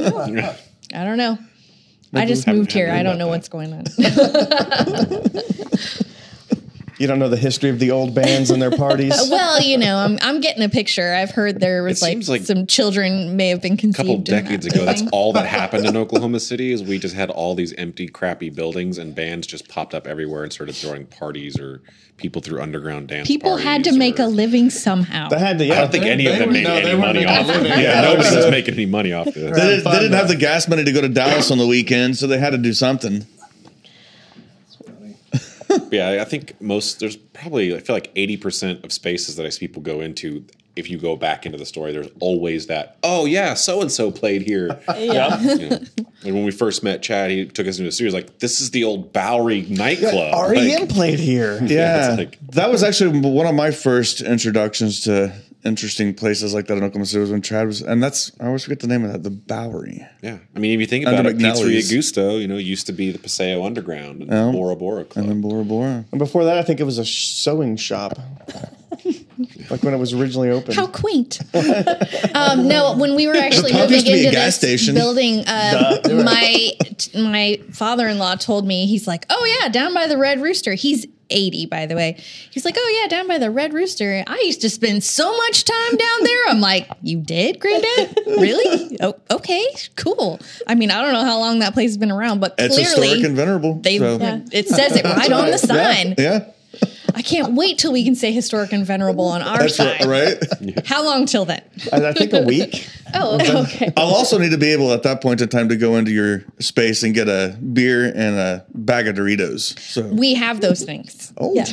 [1.18, 1.38] know.
[2.14, 2.92] I don't just haven't- moved here.
[2.92, 3.84] I don't know what's going on.
[7.00, 9.14] You don't know the history of the old bands and their parties.
[9.32, 11.14] well, you know, I'm I'm getting a picture.
[11.14, 14.00] I've heard there was like, seems like some children may have been conceived.
[14.10, 14.28] A conceived.
[14.28, 16.74] couple in decades that ago, that's all that happened in Oklahoma City.
[16.74, 20.44] Is we just had all these empty, crappy buildings, and bands just popped up everywhere
[20.44, 21.82] and started throwing parties, or
[22.18, 23.30] people threw underground dance.
[23.30, 25.30] People had to parties, make a living somehow.
[25.30, 25.72] They had to.
[25.72, 27.48] I don't think any of them made no, any money off it.
[27.48, 27.66] living.
[27.68, 29.58] Yeah, Yeah, nobody was was- making any money off They, this.
[29.58, 32.28] did, they didn't have the gas money to go to Dallas on the weekend, so
[32.28, 33.26] they had to do something.
[35.92, 39.50] Yeah, I think most there's probably I feel like eighty percent of spaces that I
[39.50, 40.46] see people go into.
[40.76, 42.98] If you go back into the story, there's always that.
[43.04, 44.80] Oh yeah, so and so played here.
[44.98, 45.38] Yeah.
[45.60, 45.80] You know,
[46.26, 48.72] and when we first met Chad, he took us into the series like, "This is
[48.72, 51.60] the old Bowery nightclub." REM Like, played here.
[51.66, 55.34] Yeah, it's like- that was actually one of my first introductions to
[55.66, 58.64] interesting places like that in Oklahoma City was when Chad was, and that's I always
[58.64, 60.06] forget the name of that, the Bowery.
[60.22, 61.92] yeah, I mean, if you think Under about it, Pizzeria McNally's.
[61.92, 64.52] Gusto, you know, used to be the Paseo Underground and Yeah.
[64.52, 65.24] Bora Bora Club.
[65.24, 66.06] And then Bora Bora.
[66.12, 68.18] And before that, I think it was a sewing shop.
[69.70, 70.76] like when it was originally opened.
[70.76, 71.40] How quaint.
[72.36, 74.96] um, no, when we were actually moving used to into gas this station.
[74.96, 76.72] building, uh, my
[77.16, 80.74] my father in law told me he's like, "Oh yeah, down by the Red Rooster."
[80.74, 82.18] He's eighty, by the way.
[82.52, 85.64] He's like, "Oh yeah, down by the Red Rooster." I used to spend so much
[85.66, 86.46] time down there.
[86.48, 88.20] I'm like, "You did, Granddad?
[88.28, 88.98] Really?
[89.02, 89.66] Oh, okay,
[89.96, 92.76] cool." I mean, I don't know how long that place has been around, but It's
[92.76, 93.76] clearly historic and venerable.
[93.76, 94.40] they so- Yeah.
[94.52, 96.16] it says it right on the sign.
[96.18, 96.46] Yeah,
[97.16, 100.06] I can't wait till we can say historic and venerable on our that's side.
[100.06, 100.38] right.
[100.62, 100.86] right?
[100.88, 101.62] How long till then?
[101.92, 102.88] I, I think a week.
[103.14, 103.58] Oh, okay.
[103.60, 103.94] Okay.
[103.98, 106.44] I'll also need to be able at that point in time to go into your
[106.60, 109.78] space and get a beer and a bag of Doritos.
[109.80, 111.34] So, We have those things.
[111.38, 111.66] oh, Yeah.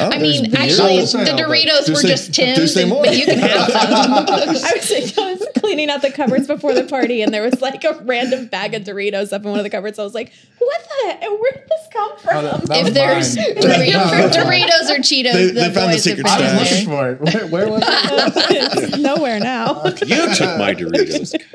[0.00, 1.36] Oh, I mean, there's actually, beer.
[1.36, 3.04] the Doritos were say- just do Tim's, say more.
[3.04, 3.82] but you can have some.
[4.28, 7.84] I was, I was cleaning out the cupboards before the party, and there was like
[7.84, 9.98] a random bag of Doritos up in one of the cupboards.
[9.98, 11.24] I was like, "What the?
[11.24, 13.46] And where did this come oh, from?" that- that if there's mine.
[13.56, 16.86] Doritos, Doritos or Cheetos, They- the they found the secret have I been was looking
[16.88, 17.20] for it.
[17.20, 18.82] Where, where was it?
[18.84, 19.84] it's nowhere now.
[20.06, 21.34] You took my Doritos.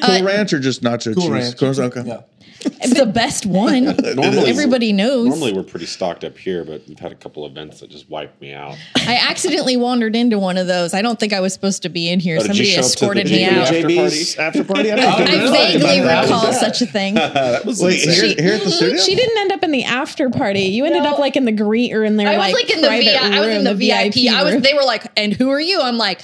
[0.00, 1.30] Uh, Cool Ranch or just nacho Cool cheese?
[1.30, 1.56] Ranch.
[1.58, 2.02] Cool- okay.
[2.04, 2.20] Yeah.
[2.60, 3.84] It's the best one.
[4.14, 5.28] Normally- Everybody knows.
[5.28, 8.40] Normally we're pretty stocked up here, but we've had a couple events that just wiped
[8.40, 8.76] me out.
[8.96, 10.92] I accidentally wandered into one of those.
[10.92, 12.38] I don't think I was supposed to be in here.
[12.40, 13.58] Oh, did you Somebody show up to escorted me JB out.
[13.62, 14.92] after JB's after party.
[14.92, 15.52] I don't I know.
[15.52, 16.22] vaguely About that.
[16.24, 17.14] recall such a thing.
[17.14, 18.36] that was Wait, insane.
[18.36, 18.96] here, here at the studio?
[19.02, 20.62] She didn't end up in the after party.
[20.62, 21.12] You ended No.
[21.12, 23.22] up like in the green or in their I was like in the private VIP.
[23.22, 24.32] I was in room, the, VIP.
[24.32, 24.52] I was.
[24.54, 24.62] room.
[24.62, 26.20] They were like, "And who are you?" I'm like,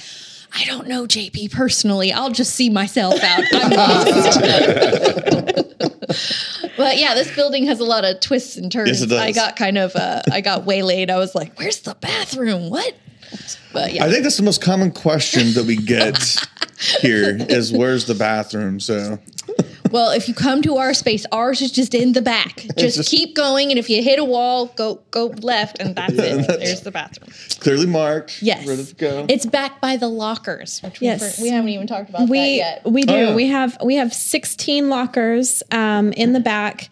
[0.55, 2.13] "I don't know JP personally.
[2.13, 3.43] I'll just see myself out."
[6.77, 8.89] But yeah, this building has a lot of twists and turns.
[8.89, 9.19] Yes, it does.
[9.19, 9.95] I got kind of.
[9.95, 11.09] Uh, I got waylaid.
[11.09, 12.69] I was like, "Where's the bathroom?
[12.69, 12.93] What?"
[13.73, 16.17] But yeah, I think that's the most common question that we get
[17.01, 18.79] here is where's the bathroom?
[18.79, 19.19] So
[19.95, 22.57] Well, if you come to our space, ours is just in the back.
[22.77, 26.13] Just, just- keep going, and if you hit a wall, go go left, and that's
[26.13, 26.47] it.
[26.47, 27.29] There's the bathroom.
[27.61, 28.41] clearly marked.
[28.41, 29.25] Yes, Ready to go.
[29.29, 30.81] It's back by the lockers.
[30.81, 31.41] Which we Yes.
[31.41, 32.81] we haven't even talked about that we yet.
[32.85, 33.13] we do.
[33.13, 33.35] Oh, yeah.
[33.35, 36.89] We have we have 16 lockers um, in the back.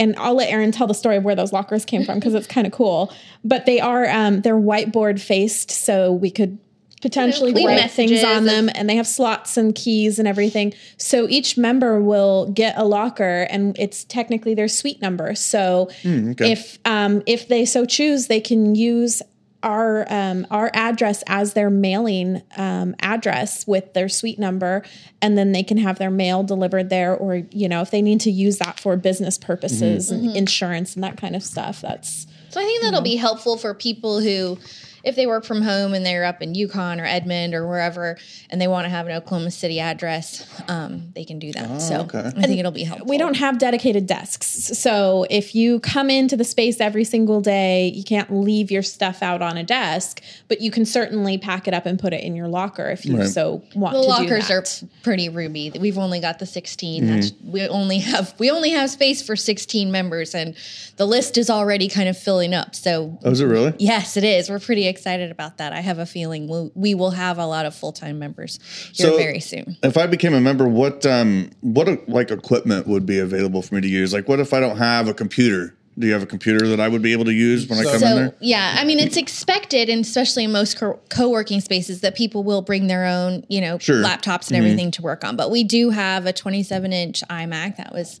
[0.00, 2.46] And I'll let Erin tell the story of where those lockers came from because it's
[2.46, 3.12] kind of cool.
[3.44, 6.58] But they are um, they're whiteboard faced, so we could
[7.00, 10.74] potentially leave write things on them, and- and they have slots and keys and everything.
[10.96, 15.34] So each member will get a locker, and it's technically their suite number.
[15.34, 16.52] So okay.
[16.52, 19.22] if um, if they so choose, they can use
[19.62, 24.82] our um, our address as their mailing um, address with their suite number,
[25.20, 27.14] and then they can have their mail delivered there.
[27.14, 31.04] Or you know, if they need to use that for business purposes and insurance and
[31.04, 34.58] that kind of stuff, that's So I think that'll be helpful for people who,
[35.04, 38.18] if they work from home and they're up in Yukon or Edmond or wherever,
[38.50, 41.80] and they want to have an Oklahoma City address, um, they can do that.
[41.80, 42.18] so okay.
[42.36, 43.06] I think it'll be helpful.
[43.08, 44.46] we don't have dedicated desks.
[44.46, 49.22] So if you come into the space every single day, you can't leave your stuff
[49.22, 52.34] out on a desk, but you can certainly pack it up and put it in
[52.36, 53.28] your locker if you Right.
[53.28, 54.64] so want The to lockers do are
[55.02, 55.72] pretty roomy.
[55.78, 57.06] We've only got the 16.
[57.06, 60.54] That's we only have we only have space for 16 members and
[60.96, 62.74] the list is already kind of filling up.
[62.74, 63.74] So oh, is it really?
[63.78, 64.48] yes, it is.
[64.50, 65.72] We're pretty excited about that.
[65.72, 68.58] I have a feeling we'll, we will have a lot of full-time members
[68.92, 69.78] here So- very soon.
[69.82, 73.74] If I became a member, what um what uh, like equipment would be available for
[73.76, 74.12] me to use?
[74.12, 75.74] Like, what if I don't have a computer?
[75.98, 77.94] Do you have a computer that I would be able to use when I come
[77.94, 78.34] in there?
[78.40, 82.62] yeah, I mean it's expected, and especially in most co- co-working spaces, that people will
[82.62, 84.02] bring their own, you know, Sure.
[84.02, 85.36] laptops and everything to work on.
[85.36, 88.18] But we do have a 27 inch iMac that was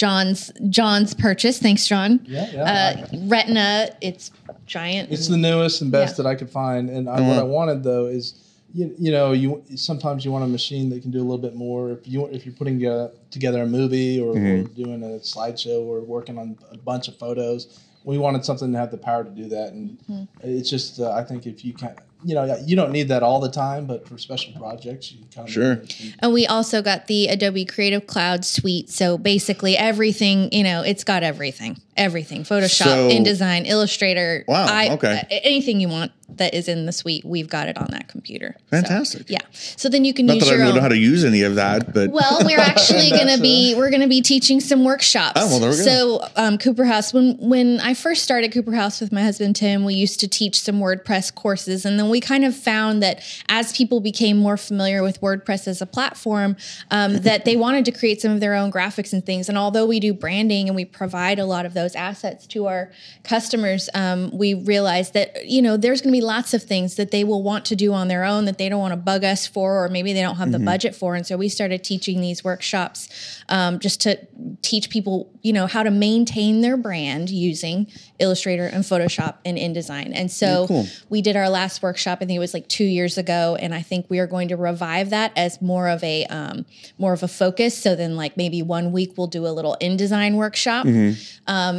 [0.00, 1.58] John's John's purchase.
[1.58, 2.20] Thanks, John.
[2.24, 3.04] Yeah, yeah.
[3.12, 4.30] Uh, Retina, it's
[4.64, 5.10] giant.
[5.12, 6.22] It's the newest and best Yeah.
[6.22, 6.88] that I could find.
[6.88, 8.24] And I, what I wanted though is,
[8.72, 11.54] you, you know, you sometimes you want a machine that can do a little bit
[11.54, 11.90] more.
[11.90, 16.00] If you if you're putting uh, together a movie or, or doing a slideshow or
[16.00, 19.48] working on a bunch of photos, we wanted something to have the power to do
[19.50, 19.74] that.
[19.74, 19.98] And
[20.42, 23.40] it's just uh, I think if you can, you know, you don't need that all
[23.40, 25.82] the time, but for special projects, you kind of Sure.
[26.18, 28.90] And we also got the Adobe Creative Cloud suite.
[28.90, 31.80] So basically everything, you know, it's got everything.
[32.00, 32.42] Everything.
[32.44, 34.44] Photoshop, So- InDesign, Illustrator.
[34.48, 35.20] Wow, I- okay.
[35.30, 38.54] uh, anything you want that is in the suite, we've got it on that computer.
[38.70, 39.28] So, Fantastic.
[39.28, 39.40] yeah.
[39.76, 41.56] So then you can Not use that I your know how to use any of
[41.56, 45.32] that, but well, we're actually going to be we're going to be teaching some workshops.
[45.42, 45.82] Oh, well, there we go.
[45.82, 47.12] So, um, Cooper House.
[47.12, 50.60] When when I first started Cooper House with my husband Tim, we used to teach
[50.60, 55.02] some WordPress courses, and then we kind of found that as people became more familiar
[55.02, 56.56] with WordPress as a platform,
[56.92, 59.48] um, that they wanted to create some of their own graphics and things.
[59.48, 62.90] And although we do branding and we provide a lot of those assets to our
[63.24, 67.10] customers, um, we realized that you know there's going to be lots of things that
[67.10, 69.46] they will want to do on their own that they don't want to bug us
[69.46, 71.14] for, or maybe they don't have the budget for.
[71.14, 73.08] And so we started teaching these workshops
[73.48, 74.18] um, just to
[74.62, 77.86] teach people, you know, how to maintain their brand using
[78.18, 80.12] Illustrator and Photoshop and InDesign.
[80.14, 80.86] And so cool.
[81.08, 82.18] we did our last workshop.
[82.20, 84.56] I think it was like two years ago, and I think we are going to
[84.56, 86.66] revive that as more of a um,
[86.98, 87.76] more of a focus.
[87.76, 90.86] So then, like maybe one week we'll do a little InDesign workshop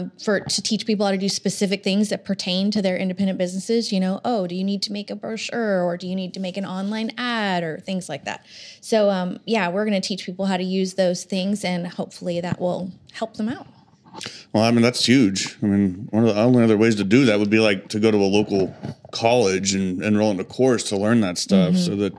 [0.01, 3.37] um, for to teach people how to do specific things that pertain to their independent
[3.37, 3.91] businesses.
[3.91, 6.39] You know, oh, do you need to make a brochure or do you need to
[6.39, 8.45] make an online ad or things like that?
[8.81, 12.41] So, um, yeah, we're going to teach people how to use those things, and hopefully
[12.41, 13.67] that will help them out.
[14.53, 15.57] well, I mean that's huge.
[15.63, 17.99] I mean, one of the only other ways to do that would be like to
[17.99, 18.75] go to a local
[19.11, 21.83] college and enroll in a course to learn that stuff, Mm-hmm.
[21.85, 22.13] so that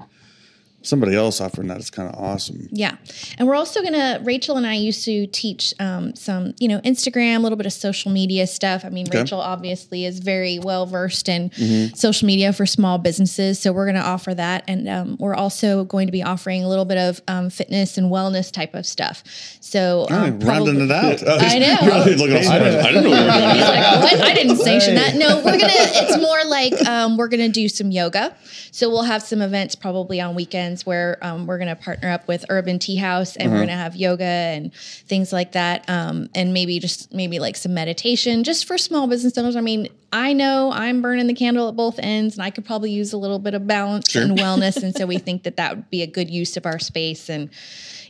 [0.83, 2.69] somebody else offering that is kind of awesome.
[2.71, 2.97] Yeah.
[3.39, 6.81] And we're also going to, Rachel and I used to teach um, some, you know,
[6.81, 8.85] Instagram, a little bit of social media stuff.
[8.85, 11.51] I mean, Rachel obviously is very well versed in
[11.95, 13.59] social media for small businesses.
[13.59, 14.65] So we're going to offer that.
[14.69, 18.11] And um, we're also going to be offering a little bit of um, fitness and
[18.11, 19.23] wellness type of stuff.
[19.61, 21.23] So, um, rounding probably- it out.
[21.43, 21.77] I know.
[21.83, 22.77] You're really looking all surprised.
[22.79, 24.03] I didn't know we were doing He's that.
[24.03, 24.21] like, what?
[24.23, 25.15] I didn't sanction that.
[25.17, 25.69] No, we're gonna.
[25.73, 28.35] It's more like um, we're gonna do some yoga.
[28.71, 32.11] So we'll have some events probably on weekends weekends where um, we're going to partner
[32.11, 33.55] up with Urban Tea House and Uh-huh.
[33.55, 37.57] we're going to have yoga and things like that, um, and maybe just maybe like
[37.57, 39.57] some meditation just for small business owners.
[39.57, 42.91] I mean, I know I'm burning the candle at both ends, and I could probably
[42.91, 45.91] use a little bit of balance and wellness, and so we think that that would
[45.91, 47.51] be a good use of our space and.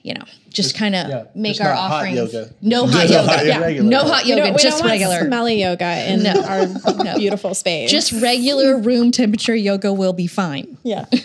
[0.04, 2.34] You know, just kind of yeah, make our not hot offerings.
[2.34, 2.50] yoga.
[2.60, 3.22] No hot yoga.
[3.22, 3.68] hot yeah.
[3.68, 3.82] yoga.
[3.88, 4.42] No hot yoga.
[4.42, 5.20] don't, we just regular.
[5.20, 6.42] smelly yoga in No.
[6.42, 7.88] our beautiful space.
[7.88, 10.76] Just regular room temperature yoga will be fine.
[10.82, 11.04] yeah.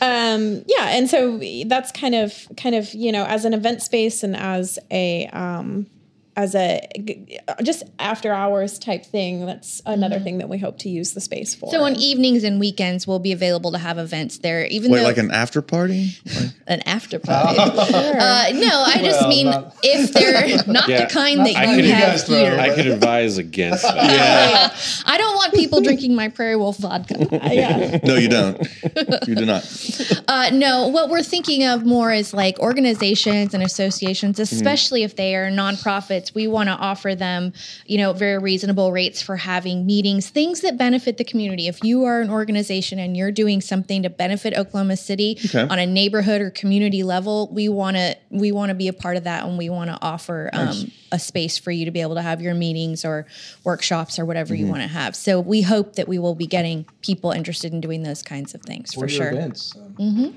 [0.00, 4.24] um, yeah, and so that's kind of kind of you know as an event space
[4.24, 5.86] and as a um,
[6.40, 6.80] as a
[7.62, 9.44] just after hours type thing.
[9.46, 11.70] That's another thing that we hope to use the space for.
[11.70, 14.64] So on evenings and weekends, we'll be available to have events there.
[14.66, 16.16] Even Wait, though like an after party?
[16.24, 17.58] Like- an after party.
[17.60, 17.64] uh,
[18.54, 21.82] no, I just Well, mean not- if they're not Yeah, the kind that I you
[21.82, 22.58] could- have guys throw here.
[22.58, 25.02] I could advise against that.
[25.06, 27.16] I don't want people drinking my Prairie Wolf vodka.
[27.52, 27.98] yeah.
[28.02, 28.58] no, you don't.
[29.28, 29.64] You do not.
[30.28, 35.34] Uh, no, what we're thinking of more is like organizations and associations, especially if they
[35.36, 36.29] are nonprofits.
[36.34, 37.52] We want to offer them,
[37.86, 41.68] you know, very reasonable rates for having meetings, things that benefit the community.
[41.68, 45.60] If you are an organization and you're doing something to benefit Oklahoma City Okay.
[45.62, 49.16] on a neighborhood or community level, we want to we want to be a part
[49.16, 52.14] of that, and we want to offer um, a space for you to be able
[52.14, 53.26] to have your meetings or
[53.64, 55.16] workshops or whatever you want to have.
[55.16, 58.62] So we hope that we will be getting people interested in doing those kinds of
[58.62, 59.30] things for for sure.
[59.32, 59.74] events.
[60.00, 60.34] Um,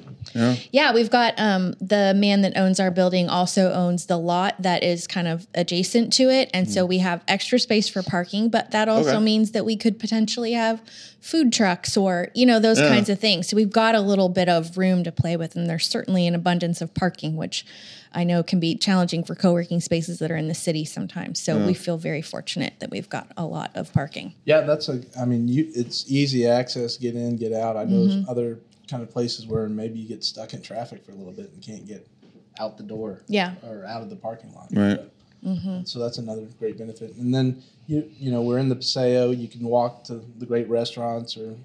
[0.71, 4.83] Yeah, we've got um, the man that owns our building also owns the lot that
[4.83, 6.49] is kind of adjacent to it.
[6.53, 9.23] And so we have extra space for parking, but that also Okay.
[9.23, 10.81] means that we could potentially have
[11.21, 13.47] food trucks or, you know, those kinds of things.
[13.47, 15.55] So we've got a little bit of room to play with.
[15.55, 17.65] And there's certainly an abundance of parking, which
[18.13, 21.41] I know can be challenging for co working spaces that are in the city sometimes.
[21.41, 24.33] So we feel very fortunate that we've got a lot of parking.
[24.45, 25.01] Yeah, that's a.
[25.19, 27.77] I mean, you it's easy access, get in, get out.
[27.77, 28.29] I know Mm-hmm.
[28.29, 31.51] other kind of places where maybe you get stuck in traffic for a little bit
[31.51, 32.07] and can't get
[32.59, 33.23] out the door.
[33.27, 33.55] Yeah.
[33.63, 34.67] or out of the parking lot.
[34.71, 34.95] Right.
[34.97, 35.12] But-
[35.45, 35.83] Mm-hmm.
[35.83, 37.15] So that's another great benefit.
[37.15, 39.31] And then you you know we're in the Paseo.
[39.31, 41.55] You can walk to the great restaurants or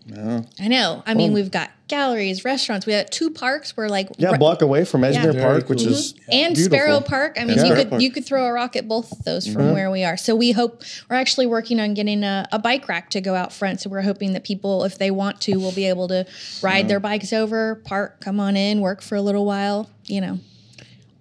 [0.60, 1.02] I know.
[1.06, 2.86] I mean, we've got galleries, restaurants.
[2.86, 5.68] We have two parks We're like, Yeah, a re- block away from Esmere Very Park,
[5.68, 5.88] which cool.
[5.88, 6.78] is and beautiful.
[6.78, 7.38] Sparrow Park.
[7.40, 7.62] I mean, Yeah.
[7.64, 8.02] you Sparrow could Park.
[8.02, 9.72] you could throw a rock at both of those from mm-hmm.
[9.72, 10.16] where we are.
[10.16, 13.52] So we hope we're actually working on getting a, a bike rack to go out
[13.52, 13.80] front.
[13.80, 16.26] So we're hoping that people, if they want to, will be able to
[16.62, 19.88] ride their bikes over, park, come on in, work for a little while.
[20.04, 20.38] You know,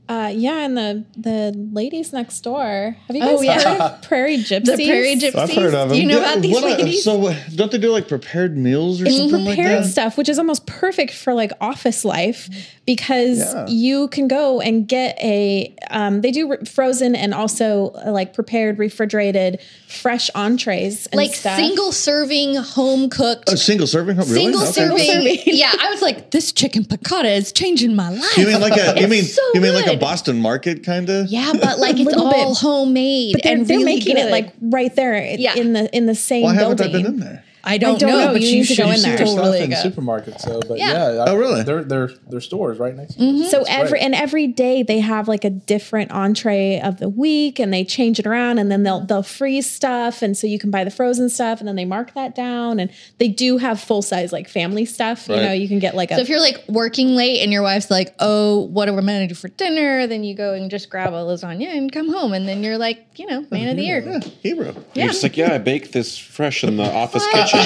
[0.10, 2.96] Uh, yeah, and the the ladies next door.
[3.08, 3.60] Have you Oh, guys yeah.
[3.74, 4.78] heard of Prairie Gypsies?
[4.78, 5.36] the Prairie Gypsies.
[5.36, 5.90] I've heard of them.
[5.90, 7.04] Do you know Yeah, about these What a- ladies?
[7.04, 9.64] so uh, don't they do like prepared meals or something like that?
[9.64, 12.50] prepared stuff, which is almost perfect for like office life
[12.88, 13.68] because Yeah.
[13.68, 15.76] you can go and get a.
[15.92, 21.36] Um, they do re- frozen and also uh, like prepared, refrigerated, fresh entrees, and like
[21.36, 21.58] stuff.
[21.60, 23.52] single serving, home cooked.
[23.52, 24.18] A single serving?
[24.20, 24.42] Oh, really?
[24.42, 24.72] Single Okay.
[24.72, 24.98] serving.
[25.38, 25.40] serving.
[25.46, 28.38] Yeah, I was like, this chicken piccata is changing my life.
[28.38, 29.00] You mean like a?
[29.00, 29.98] You mean so you mean like a.
[29.98, 31.28] Boston market kind of?
[31.28, 32.58] Yeah, but like it's all bit.
[32.58, 35.56] homemade But they're, and they're really making it like right there Yeah.
[35.56, 36.96] in the in the same Why haven't building.
[36.96, 37.44] I been in there?
[37.68, 39.18] I don't, don't know, know, but you you, need to should go in see there.
[39.18, 39.76] their totally in go.
[39.76, 40.42] supermarkets.
[40.42, 41.14] So, but Yeah.
[41.14, 41.64] yeah, I- Oh, really?
[41.64, 43.34] They're they're they're stores right next to you.
[43.34, 43.50] Mm-hmm.
[43.50, 44.02] So It's every great.
[44.04, 48.20] and every day they have like a different entree of the week, and they change
[48.20, 51.30] it around, and then they'll they'll freeze stuff, and so you can buy the frozen
[51.30, 54.86] stuff, and then they mark that down, and they do have full size like family
[54.86, 55.28] stuff.
[55.28, 56.16] You know, you can get like a.
[56.16, 59.22] So if you're like working late and your wife's like, "Oh, what are we going
[59.22, 62.34] to do for dinner?" Then you go and just grab a lasagna and come home,
[62.34, 64.00] and then you're like, you know, man of the year.
[64.06, 64.74] Yeah, Hebrew.
[64.94, 67.57] You're just like, yeah, I baked this fresh in the office kitchen.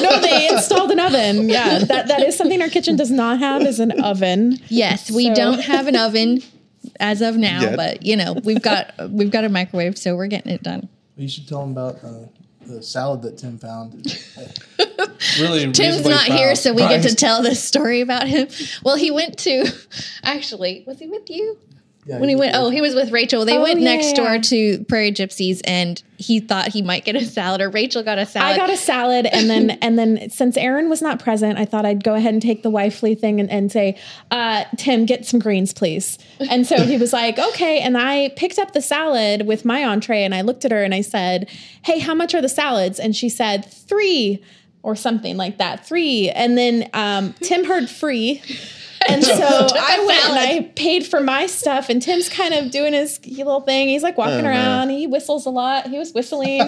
[0.00, 1.48] No, they installed an oven.
[1.48, 4.58] Yeah, that that is something our kitchen does not have is an oven.
[4.68, 6.42] Yes, we So- don't have an oven
[7.00, 7.76] as of now, Yet.
[7.76, 10.88] but you know, we've got we've got a microwave, so we're getting it done.
[11.16, 12.26] You should tell them about uh,
[12.66, 13.94] the salad that Tim found.
[15.40, 18.48] really, Tim's reasonably not here, so we get to tell this story about him.
[18.82, 19.66] Well, he went to
[20.22, 21.58] actually, was he with you?
[22.06, 22.58] Yeah, when he you went, did.
[22.60, 23.44] oh, he was with Rachel.
[23.46, 24.40] They Oh, went yeah, next yeah, door yeah.
[24.42, 28.26] to Prairie Gypsies, and he thought he might get a salad, or Rachel got a
[28.26, 28.52] salad.
[28.52, 31.86] I got a salad, and then and then since Erin was not present, I thought
[31.86, 33.96] I'd go ahead and take the wifely thing and, and say,
[34.30, 36.18] uh, "Tim, get some greens, please."
[36.50, 40.24] And so he was like, "Okay." And I picked up the salad with my entree,
[40.24, 41.48] and I looked at her and I said,
[41.84, 44.42] "Hey, how much are the salads?" And she said, three
[44.82, 46.28] or something like that, three.
[46.28, 48.42] And then um, Tim heard free.
[49.08, 52.92] And so I went and I paid for my stuff, and Tim's kind of doing
[52.92, 53.88] his little thing.
[53.88, 54.90] He's like walking around.
[54.90, 55.88] He whistles a lot.
[55.88, 56.60] He was whistling,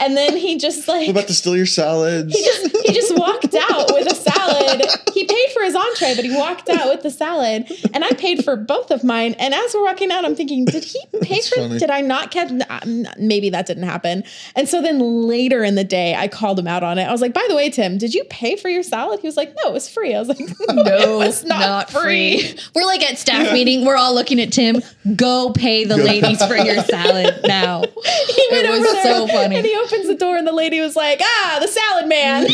[0.00, 2.34] and then he just like I'm about to steal your salads.
[2.36, 4.82] he just he just walked out with a salad.
[5.14, 8.44] He paid for his entree, but he walked out with the salad, and I paid
[8.44, 9.34] for both of mine.
[9.38, 11.56] And as we're walking out, I'm thinking, did he pay for?
[11.56, 11.78] funny.
[11.78, 12.50] Did I not catch?
[12.68, 14.24] um, Maybe that didn't happen.
[14.56, 17.04] And so then later in the day, I called him out on it.
[17.04, 19.20] I was like, by the way, Tim, did you pay for your salad?
[19.20, 20.14] He was like, no, it was free.
[20.14, 20.38] I was like,
[20.70, 22.54] No, it's was not, free.
[22.74, 23.86] We're like at staff meeting.
[23.86, 24.82] We're all looking at Tim.
[25.16, 27.84] Go pay the ladies for your salad now.
[28.30, 29.56] He went It was over there so funny.
[29.56, 32.44] And he opens the door, and the lady was like, ah, the salad man.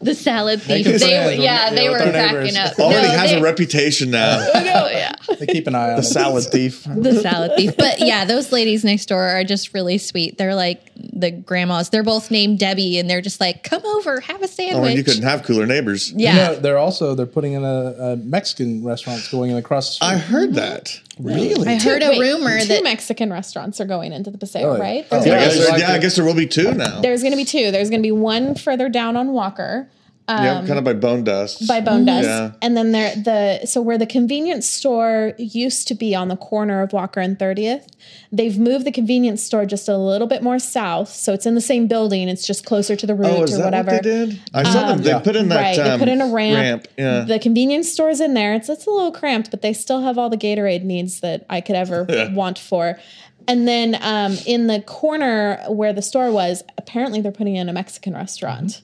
[0.00, 0.86] The salad thief.
[0.86, 2.56] Making They, yeah, yeah, they were cracking neighbors.
[2.56, 2.78] up.
[2.78, 4.38] Already No, has they- a reputation now.
[4.54, 5.12] no, yeah.
[5.38, 6.04] They keep an eye on The it.
[6.04, 6.84] salad thief.
[6.84, 7.76] the salad thief.
[7.76, 10.38] But yeah, those ladies next door are just really sweet.
[10.38, 11.90] They're like the grandmas.
[11.90, 14.98] They're both named Debbie, and they're just like, "Come over, have a Oh, sandwich." and
[14.98, 16.10] you couldn't have cooler neighbors.
[16.10, 19.86] You yeah, know, they're also they're putting in a, a Mexican restaurants going in across
[19.88, 20.08] the street.
[20.08, 21.00] I heard that.
[21.18, 21.66] really.
[21.66, 24.68] I heard a Wait, rumor two that Mexican restaurants are going into the Paseo, oh,
[24.72, 24.80] Really?
[24.80, 25.06] right?
[25.10, 25.20] Oh.
[25.22, 27.00] There's, Yeah, I gonna guess, be, yeah, I a- guess there will be two now.
[27.00, 27.70] there's gonna be two.
[27.70, 29.88] There's gonna be one further down on Walker.
[30.28, 31.66] Yeah, um, kind of by bone dust.
[31.68, 32.52] by Bone Dust, Yeah.
[32.62, 36.80] and then there the so where the convenience store used to be on the corner
[36.82, 37.86] of Walker and Thirtieth,
[38.32, 41.60] they've moved the convenience store just a little bit more south, so it's in the
[41.60, 42.28] same building.
[42.28, 43.90] It's just closer to the route Oh, is or that whatever.
[43.92, 44.40] what they did?
[44.54, 45.02] I saw them.
[45.02, 45.18] They Yeah.
[45.18, 45.56] put in that.
[45.60, 46.88] right, um, they put in a ramp.
[46.96, 47.20] Yeah.
[47.24, 48.54] The convenience store's in there.
[48.54, 51.60] It's it's a little cramped, but they still have all the Gatorade needs that I
[51.60, 52.32] could ever Yeah.
[52.32, 52.98] want for.
[53.46, 57.74] And then um, in the corner where the store was, apparently they're putting in a
[57.74, 58.80] Mexican restaurant.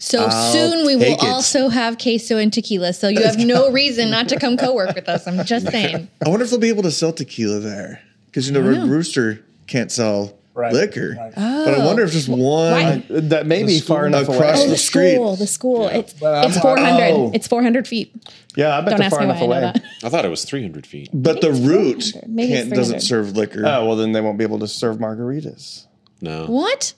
[0.00, 1.22] So I'll soon we will it.
[1.22, 2.92] also have queso and tequila.
[2.92, 5.26] So you have no reason not to come co-work with us.
[5.28, 6.08] I'm just saying.
[6.24, 9.44] I wonder if they'll be able to sell tequila there because you know, Roo- Rooster
[9.66, 11.14] can't sell Right, liquor.
[11.16, 11.32] right.
[11.34, 12.32] But I wonder if just oh.
[12.34, 12.72] one.
[12.72, 13.04] Why?
[13.08, 14.52] That may be far enough across away.
[14.52, 15.14] Oh, the, the street.
[15.14, 15.86] school, the school.
[15.88, 17.12] It's it's four hundred.
[17.12, 17.30] oh.
[17.32, 18.12] It's four hundred feet.
[18.56, 19.60] Yeah, I bet Don't ask far me why enough I know away.
[19.60, 19.84] that.
[20.02, 21.08] I thought it was 300 feet.
[21.14, 22.28] But the it's route 400.
[22.28, 23.62] Maybe it's can't, doesn't serve liquor.
[23.64, 25.86] Oh well, then they won't be able to serve margaritas.
[26.20, 26.46] No.
[26.46, 26.94] What?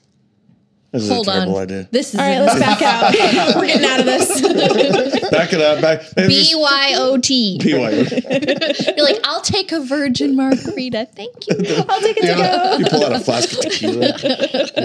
[0.93, 1.63] This is Hold a terrible on.
[1.63, 1.87] idea.
[1.89, 3.55] This is All right, let's back out.
[3.55, 4.41] We're getting out of this.
[5.33, 5.81] Back it up.
[5.81, 6.01] Back.
[6.15, 7.57] B Y O T.
[7.63, 7.79] BYO.
[7.79, 11.07] You're like, I'll take a virgin margarita.
[11.15, 11.55] Thank you.
[11.89, 12.77] I'll take it to go.
[12.77, 14.13] You pull out a flask of tequila.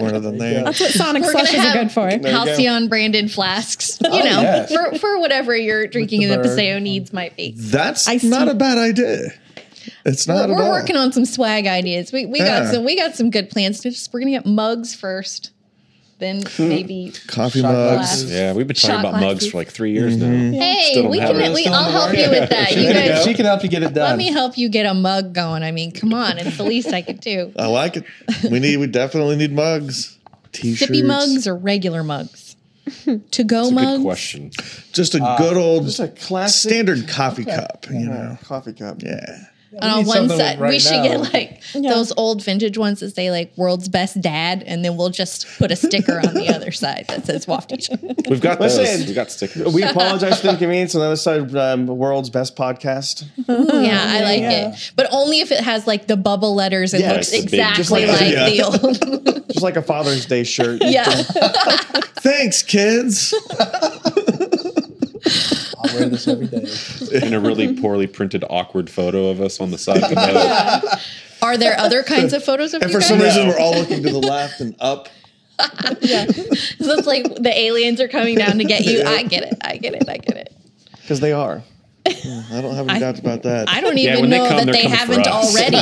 [0.00, 0.64] More than there.
[0.64, 2.08] That's what Sonic We're slushes are good for.
[2.08, 3.98] Halcyon branded flasks.
[4.00, 4.72] You oh, know, yes.
[4.72, 6.48] for, for whatever your drinking the in the.
[6.48, 7.52] Paseo needs might be.
[7.54, 8.30] That's I see.
[8.30, 9.28] not a bad idea.
[10.06, 10.70] It's not We're, at we're all.
[10.70, 12.12] working on some swag ideas.
[12.12, 13.84] We we got some we got some good plans.
[14.10, 15.50] We're gonna get mugs first,
[16.18, 16.68] then hmm.
[16.68, 17.12] maybe.
[17.26, 17.74] coffee mugs.
[17.74, 18.32] glasses.
[18.32, 19.50] Yeah, we've been talking Shot about mugs glasses.
[19.50, 20.50] for like three years Mm-hmm.
[20.52, 20.58] now.
[20.58, 21.54] Hey, Still don't we have can it.
[21.54, 22.70] we, Still I'll in the help you with that.
[22.76, 23.24] You There guys.
[23.24, 24.10] She can help you get it done.
[24.10, 25.62] let me help you get a mug going.
[25.62, 27.52] I mean, come on, it's the least I could do.
[27.58, 28.04] I like it.
[28.50, 28.78] We need.
[28.78, 30.18] We definitely need mugs.
[30.52, 30.90] T-shirts.
[30.90, 32.56] Sippy mugs or regular mugs?
[33.30, 33.98] to go That's a mugs.
[33.98, 34.50] good question.
[34.92, 37.86] Just a uh, good old Just a classic standard coffee cup.
[37.90, 38.22] You uh-huh.
[38.22, 38.38] know.
[38.44, 39.02] coffee cup.
[39.02, 39.44] Yeah.
[39.70, 41.02] And on one something side, we should now.
[41.02, 45.10] get like those old vintage ones that say like "World's Best Dad," and then we'll
[45.10, 47.86] just put a sticker on the other side that says "Wafty."
[48.30, 48.88] We've got Let's those.
[48.88, 49.72] say- We got stickers.
[49.74, 50.94] We apologize for the inconvenience.
[50.94, 53.24] On the other side, um, world's best podcast.
[53.46, 57.12] yeah, I like it, but only if it has like the bubble letters and Yeah,
[57.12, 59.48] looks it's the big- exactly like- like the old.
[59.48, 60.82] Just like a Father's Day shirt.
[60.84, 61.04] yeah,
[62.20, 63.34] Thanks, kids.
[65.98, 67.26] I'll wear this every day.
[67.26, 71.00] in a really poorly printed, awkward photo of us on the side of the note.
[71.42, 73.08] are there other kinds of photos of And you for guys?
[73.08, 75.08] some reason, we're all looking to the left and up.
[75.60, 79.02] It looks like the aliens are coming down to get you.
[79.04, 79.54] I get it.
[79.60, 80.08] I get it.
[80.08, 80.54] I get it.
[80.92, 81.62] Because they are.
[82.06, 82.12] I
[82.62, 83.68] don't have any I- doubts about that.
[83.68, 85.76] I don't Yeah, even they know come, that they're they coming for haven't already.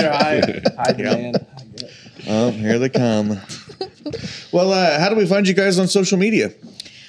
[0.00, 1.36] You're high, high demand.
[1.58, 1.90] I get.
[2.28, 3.38] Oh, here they come.
[4.50, 6.52] well, uh, how do we find you guys on social media?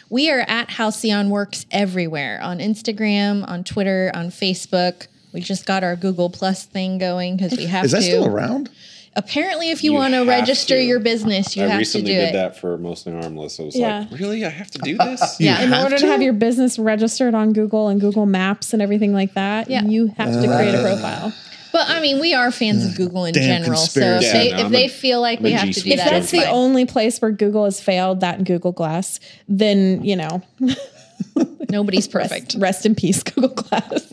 [0.10, 5.08] We are at Halcyon Works everywhere on Instagram, on Twitter, on Facebook.
[5.34, 8.04] We just got our Google Plus thing going because we have Is that to.
[8.04, 8.70] still around?
[9.16, 11.76] Apparently, if you, You want to register your business, you I have to do it.
[11.76, 13.60] I recently do did that for mostly harmless.
[13.60, 14.06] I was Yeah.
[14.10, 14.46] like, really?
[14.46, 15.38] I have to do this?
[15.40, 15.62] Yeah.
[15.64, 16.02] In order to?
[16.02, 16.08] to?
[16.08, 19.82] have your business registered on Google and Google Maps and everything like that, Yeah.
[19.82, 21.34] Uh, you have to create a profile.
[21.72, 23.78] But I mean, we are fans of Google in Damn general.
[23.78, 24.28] So if conspiracy.
[24.32, 25.80] they, Yeah, no, if I'm they a- feel like I'm we a have G to
[25.80, 26.48] do Suite If that, that's it's the fine.
[26.54, 30.42] only place where Google has failed, that and Google Glass, then you know,
[31.70, 32.56] Nobody's perfect.
[32.58, 34.12] rest in peace, Google Glass.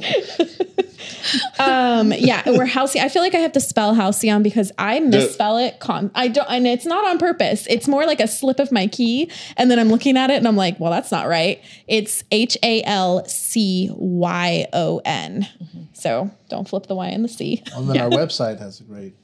[1.59, 3.05] um, yeah, we're Halcyon.
[3.05, 5.79] I feel like I have to spell Halcyon because I misspell it.
[5.81, 7.67] Con- I don't, and it's not on purpose.
[7.69, 10.49] It's more like a slip of my key, and then I'm looking at it and
[10.49, 11.63] I'm like, well, that's not right.
[11.87, 15.49] It's H A L C Y O N.
[15.93, 17.63] So don't flip the Y and the C.
[17.75, 19.15] And then our website has a great.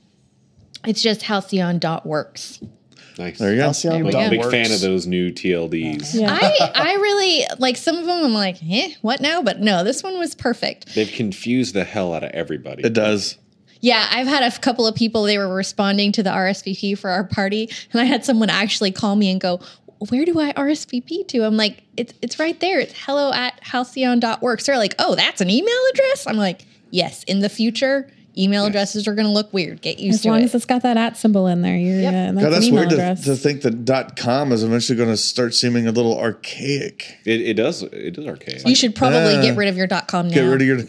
[0.87, 2.61] It's just halcyon.works.
[3.21, 3.39] Nice.
[3.39, 3.65] There you go.
[3.65, 4.27] Halcyon we I'm go.
[4.27, 4.51] a big Works.
[4.51, 6.15] fan of those new TLDs.
[6.15, 6.39] Yeah.
[6.41, 8.25] I, I really like some of them.
[8.25, 9.43] I'm like, eh, what now?
[9.43, 10.95] But no, this one was perfect.
[10.95, 12.83] They've confused the hell out of everybody.
[12.83, 13.37] It does.
[13.83, 17.25] Yeah, I've had a couple of people, they were responding to the RSVP for our
[17.25, 17.71] party.
[17.93, 19.61] And I had someone actually call me and go,
[20.09, 21.45] where do I RSVP to?
[21.45, 22.81] I'm like, it's it's right there.
[22.81, 24.65] It's hello at halcyon.works.
[24.65, 26.27] They're like, oh, that's an email address?
[26.27, 27.23] I'm like, yes.
[27.25, 29.81] In the future, email addresses are going to look weird.
[29.83, 30.31] Get used As to it.
[30.31, 32.09] as long as it's got that at symbol in there, you're Yep.
[32.09, 33.25] uh, that's, God, an that's email weird to, address.
[33.25, 37.19] to think that dot .com is eventually going to start seeming a little archaic.
[37.25, 37.83] It, it does.
[37.83, 38.67] It is archaic.
[38.67, 40.35] you should probably uh, get rid of your dot .com now.
[40.35, 40.79] Get rid of your.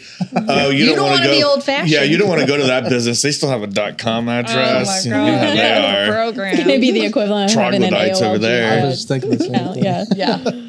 [0.53, 1.51] Oh, you, You don't, don't want wanna to be go.
[1.51, 1.89] old-fashioned.
[1.89, 3.21] Yeah, you don't want to go to that business.
[3.21, 5.05] They still have a dot .com address.
[5.05, 6.11] You know, you know how they are.
[6.11, 6.67] program.
[6.67, 8.81] Maybe the equivalent of having an Troglodytes AOL over there.
[8.81, 9.83] I was thinking the same thing.
[9.83, 10.05] Yeah.
[10.15, 10.61] yeah.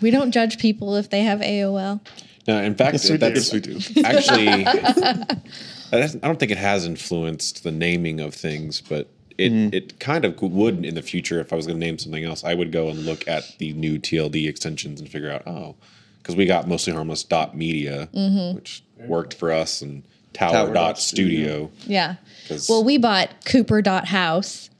[0.00, 2.00] we don't judge people if they have AOL.
[2.48, 4.02] No, in fact, Yes, we that's Yes, we do.
[4.04, 4.66] actually.
[5.92, 9.72] I don't think it has influenced the naming of things, but it Mm-hmm.
[9.74, 12.42] it kind of would in the future if I was going to name something else.
[12.42, 15.76] I would go and look at the new TLD extensions and figure out oh,
[16.20, 18.56] because we got mostly harmless dot media, Mm-hmm.
[18.56, 21.70] which worked for us, and tower, Tower dot dot studio.
[21.86, 22.16] Yeah.
[22.48, 24.70] 'Cause- Well, we bought Cooper.house,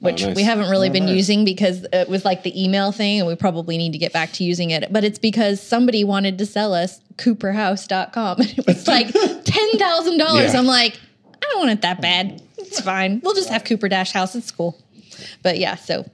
[0.00, 0.36] Oh, which nice.
[0.36, 1.16] we haven't really Oh, been nice.
[1.16, 4.32] using because it was like the email thing and we probably need to get back
[4.34, 4.92] to using it.
[4.92, 8.36] But it's because somebody wanted to sell us cooperhouse.com.
[8.40, 10.18] And it was like $10,000.
[10.52, 10.58] Yeah.
[10.58, 10.98] I'm like,
[11.34, 12.40] I don't want it that bad.
[12.58, 13.20] It's fine.
[13.24, 14.34] We'll just have Cooper Dash House.
[14.36, 14.78] It's cool.
[15.42, 16.08] But yeah, so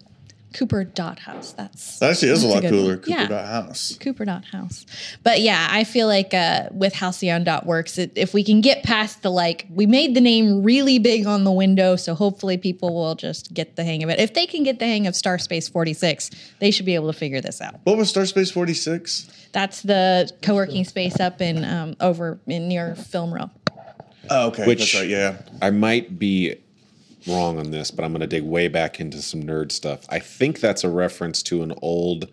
[0.54, 1.52] Cooper dot house.
[1.52, 2.88] That's That actually is a lot good cooler.
[2.90, 2.98] one.
[3.00, 3.26] Cooper Yeah.
[3.26, 3.96] dot house.
[4.00, 4.86] Cooper dot house.
[5.22, 8.82] But yeah, I feel like uh, with Halcyon dot works, it, if we can get
[8.84, 12.94] past the like, we made the name really big on the window, so hopefully people
[12.94, 14.18] will just get the hang of it.
[14.20, 16.30] If they can get the hang of Star Space Forty Six,
[16.60, 17.80] they should be able to figure this out.
[17.84, 19.28] What was Star Space Forty Six?
[19.52, 23.50] That's the co working space up in um, over in near Film Row.
[24.30, 24.66] Oh, okay.
[24.66, 25.08] Which- That's right.
[25.08, 25.36] Yeah.
[25.60, 26.54] I might be
[27.26, 30.04] wrong on this, but I'm going to dig way back into some nerd stuff.
[30.08, 32.30] I think that's a reference to an old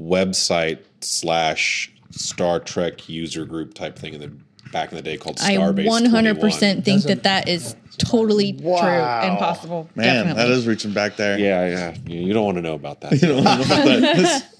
[0.00, 4.32] website slash Star Trek user group type thing in the
[4.72, 5.86] back in the day called I Starbase.
[5.86, 9.88] 100% think Doesn't- that that is totally true and possible.
[9.94, 10.42] Man, Definitely.
[10.42, 11.38] that is reaching back there.
[11.38, 11.96] Yeah, yeah.
[12.06, 13.12] You you don't want to know about that.
[13.22, 14.44] You don't know about that.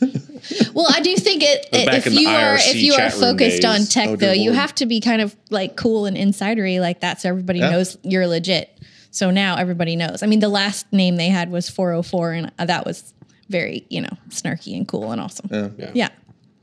[0.72, 1.66] Well, I do think it.
[1.72, 4.08] But back if in the you are if you are chat room focused on tech,
[4.08, 7.20] Oh, though, dear you have to be kind of like cool and insidery like that,
[7.20, 7.70] so everybody Yeah.
[7.70, 8.70] knows you're legit.
[9.18, 10.22] So now everybody knows.
[10.22, 13.12] I mean, the last name they had was 404, and uh, that was
[13.48, 15.48] very you know snarky and cool and awesome.
[15.50, 15.70] Yeah.
[15.76, 15.90] Yeah.
[15.92, 16.08] Yeah,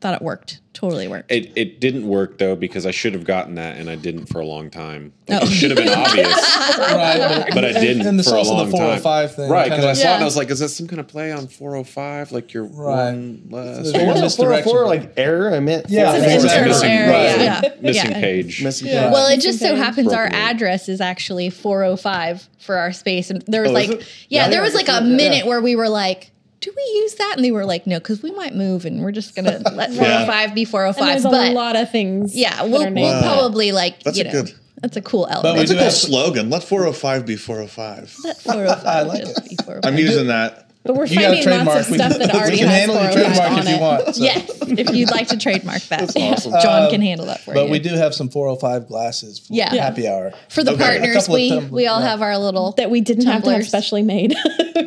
[0.02, 0.60] thought it worked.
[0.74, 1.32] Totally worked.
[1.32, 4.42] It, it didn't work though because I should have gotten that and I didn't for
[4.42, 5.14] a long time.
[5.28, 5.46] Like, Oh.
[5.46, 7.46] It should have been obvious, right?
[7.54, 9.00] but I didn't And there's for a also the long time.
[9.00, 9.50] 405 thing.
[9.50, 9.64] right?
[9.70, 11.32] Because I Kinda- saw it and I was like, "Is that some kind of play
[11.32, 12.32] on 405?
[12.34, 13.14] Like you're Right.
[13.14, 14.64] one less?" There's or one oh misdirection.
[14.72, 15.56] 404, like error.
[15.56, 16.50] I meant Yeah, It's It's an exactly.
[16.50, 17.12] internal missing, error.
[17.12, 17.40] right.
[17.42, 18.20] Yeah, missing yeah.
[18.20, 18.64] page.
[18.64, 18.88] missing.
[18.90, 19.12] Yeah.
[19.12, 23.30] Well, it just so happens our address is actually 405 for our space.
[23.30, 24.02] And there was Oh, like, yeah,
[24.44, 26.32] Yeah, there was like a minute where we were like,
[26.66, 27.34] do we use that?
[27.36, 29.92] And they were like, no, because we might move and we're just going to let
[29.94, 31.06] 405 be And 405.
[31.06, 32.36] there's but a lot of things.
[32.36, 33.24] yeah, we'll, we'll named.
[33.24, 35.58] probably like, That's you a know, good- that's a cool we element.
[35.58, 36.50] That's a do cool have- slogan.
[36.50, 38.16] Let 405 be 405.
[38.24, 39.50] Let 405 I like just it.
[39.50, 39.94] be 405.
[39.94, 40.64] I'm using that.
[40.84, 41.80] But we're You finding lots trademark.
[41.80, 43.76] of stuff can- that already we can has handle your 405 trademark on if you
[43.76, 43.82] it.
[43.82, 44.16] want.
[44.16, 44.24] so.
[44.24, 46.52] Yes, if you'd like to trademark that, awesome.
[46.62, 47.66] John Um, can handle that for But you.
[47.68, 49.74] But we do have some 405 glasses for Yeah.
[49.74, 50.34] happy hour.
[50.50, 50.84] for the Okay.
[51.00, 52.08] Partners, we we all yeah.
[52.10, 53.68] have our little That we didn't have to have Tumblers.
[53.70, 54.36] specially made.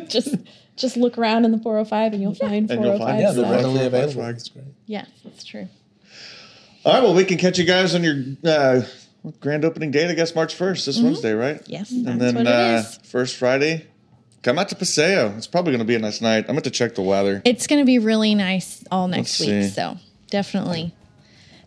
[0.07, 0.35] just
[0.79, 3.43] just look around in the 405 and you'll find And you'll 405 find Yeah, they're
[3.43, 3.51] stuff.
[3.55, 4.13] readily 405 available.
[4.13, 4.35] swag.
[4.35, 4.65] That's great.
[4.85, 5.67] Yes, that's true.
[6.85, 7.03] All right.
[7.03, 8.81] Well, we can catch you guys on your uh,
[9.41, 10.09] grand opening date.
[10.09, 11.61] I guess March 1st, this Wednesday, right?
[11.67, 12.97] Yes, And that's then what uh, is.
[13.03, 13.85] first Friday,
[14.43, 15.33] come out to Paseo.
[15.37, 16.45] It's probably going to be a nice night.
[16.47, 17.41] I'm going to check the weather.
[17.45, 19.63] It's going to be really nice all next Let's week.
[19.65, 19.69] see.
[19.69, 19.97] So
[20.31, 20.93] definitely,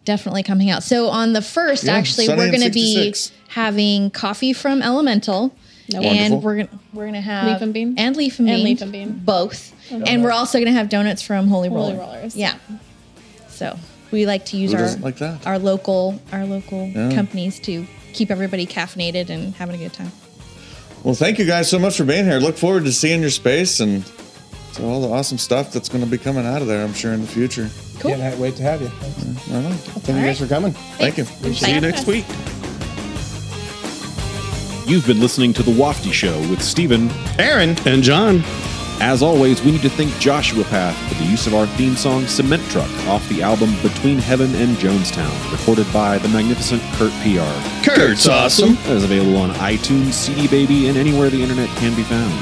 [0.07, 0.83] definitely coming out.
[0.83, 3.15] So on the first, Yeah, actually, sunny we're going to be
[3.49, 5.55] having coffee from Elemental.
[5.93, 6.17] Wonderful.
[6.19, 7.95] And we're gonna we're gonna have Leaf and Bean?
[7.99, 9.21] and leaf and And bean, Leaf and Bean.
[9.25, 11.99] both, and we're also gonna have donuts from Holy, Holy Roller.
[12.15, 12.37] Rollers.
[12.37, 12.55] Yeah.
[13.49, 13.77] So
[14.11, 15.47] we like to use Who our like that?
[15.47, 17.13] our local our local Yeah.
[17.13, 20.13] companies to keep everybody caffeinated and having a good time.
[21.03, 22.39] Well, thank you guys so much for being here.
[22.39, 24.05] Look forward to seeing your space and
[24.75, 27.13] to all the awesome stuff that's going to be coming out of there, I'm sure,
[27.13, 27.69] in the future.
[27.99, 28.13] Cool.
[28.13, 28.89] Can't wait to have you.
[28.89, 29.49] Thanks.
[29.49, 29.71] I don't know.
[29.71, 30.73] Thank you guys for coming.
[30.73, 31.25] Thank you.
[31.25, 31.59] Thanks.
[31.59, 31.89] See you Bye.
[31.89, 32.25] next week.
[34.85, 37.09] You've been listening to The Wafty Show with Stephen
[37.39, 37.77] Erin.
[37.87, 38.43] and John.
[39.01, 42.27] As always, we need to thank Joshua Path for the use of our theme song
[42.27, 47.89] Cement Truck off the album Between Heaven and Jonestown, recorded by the magnificent Kurt PR.
[47.89, 48.75] Kurt's awesome.
[48.75, 52.33] That is available on iTunes, CD Baby, and anywhere the internet can be found.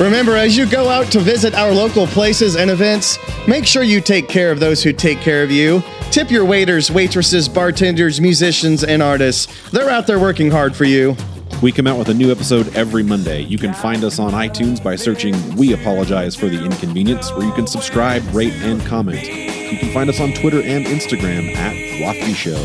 [0.00, 4.00] Remember, as you go out to visit our local places and events, make sure you
[4.00, 5.82] take care of those who take care of you.
[6.10, 9.52] Tip your waiters, waitresses, bartenders, musicians, and artists.
[9.70, 11.16] They're out there working hard for you.
[11.62, 13.42] We come out with a new episode every Monday.
[13.42, 17.52] You can find us on iTunes by searching We Apologize for the Inconvenience, where you
[17.52, 19.22] can subscribe, rate, and comment.
[19.22, 22.58] You can find us on Twitter and Instagram at Wafty Show.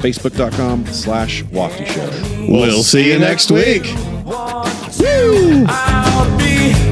[0.00, 2.08] Facebook.com slash Wafty Show.
[2.48, 3.82] We'll see you next week.
[5.66, 6.83] I'll be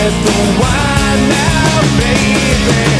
[0.00, 2.97] It's the one now, baby?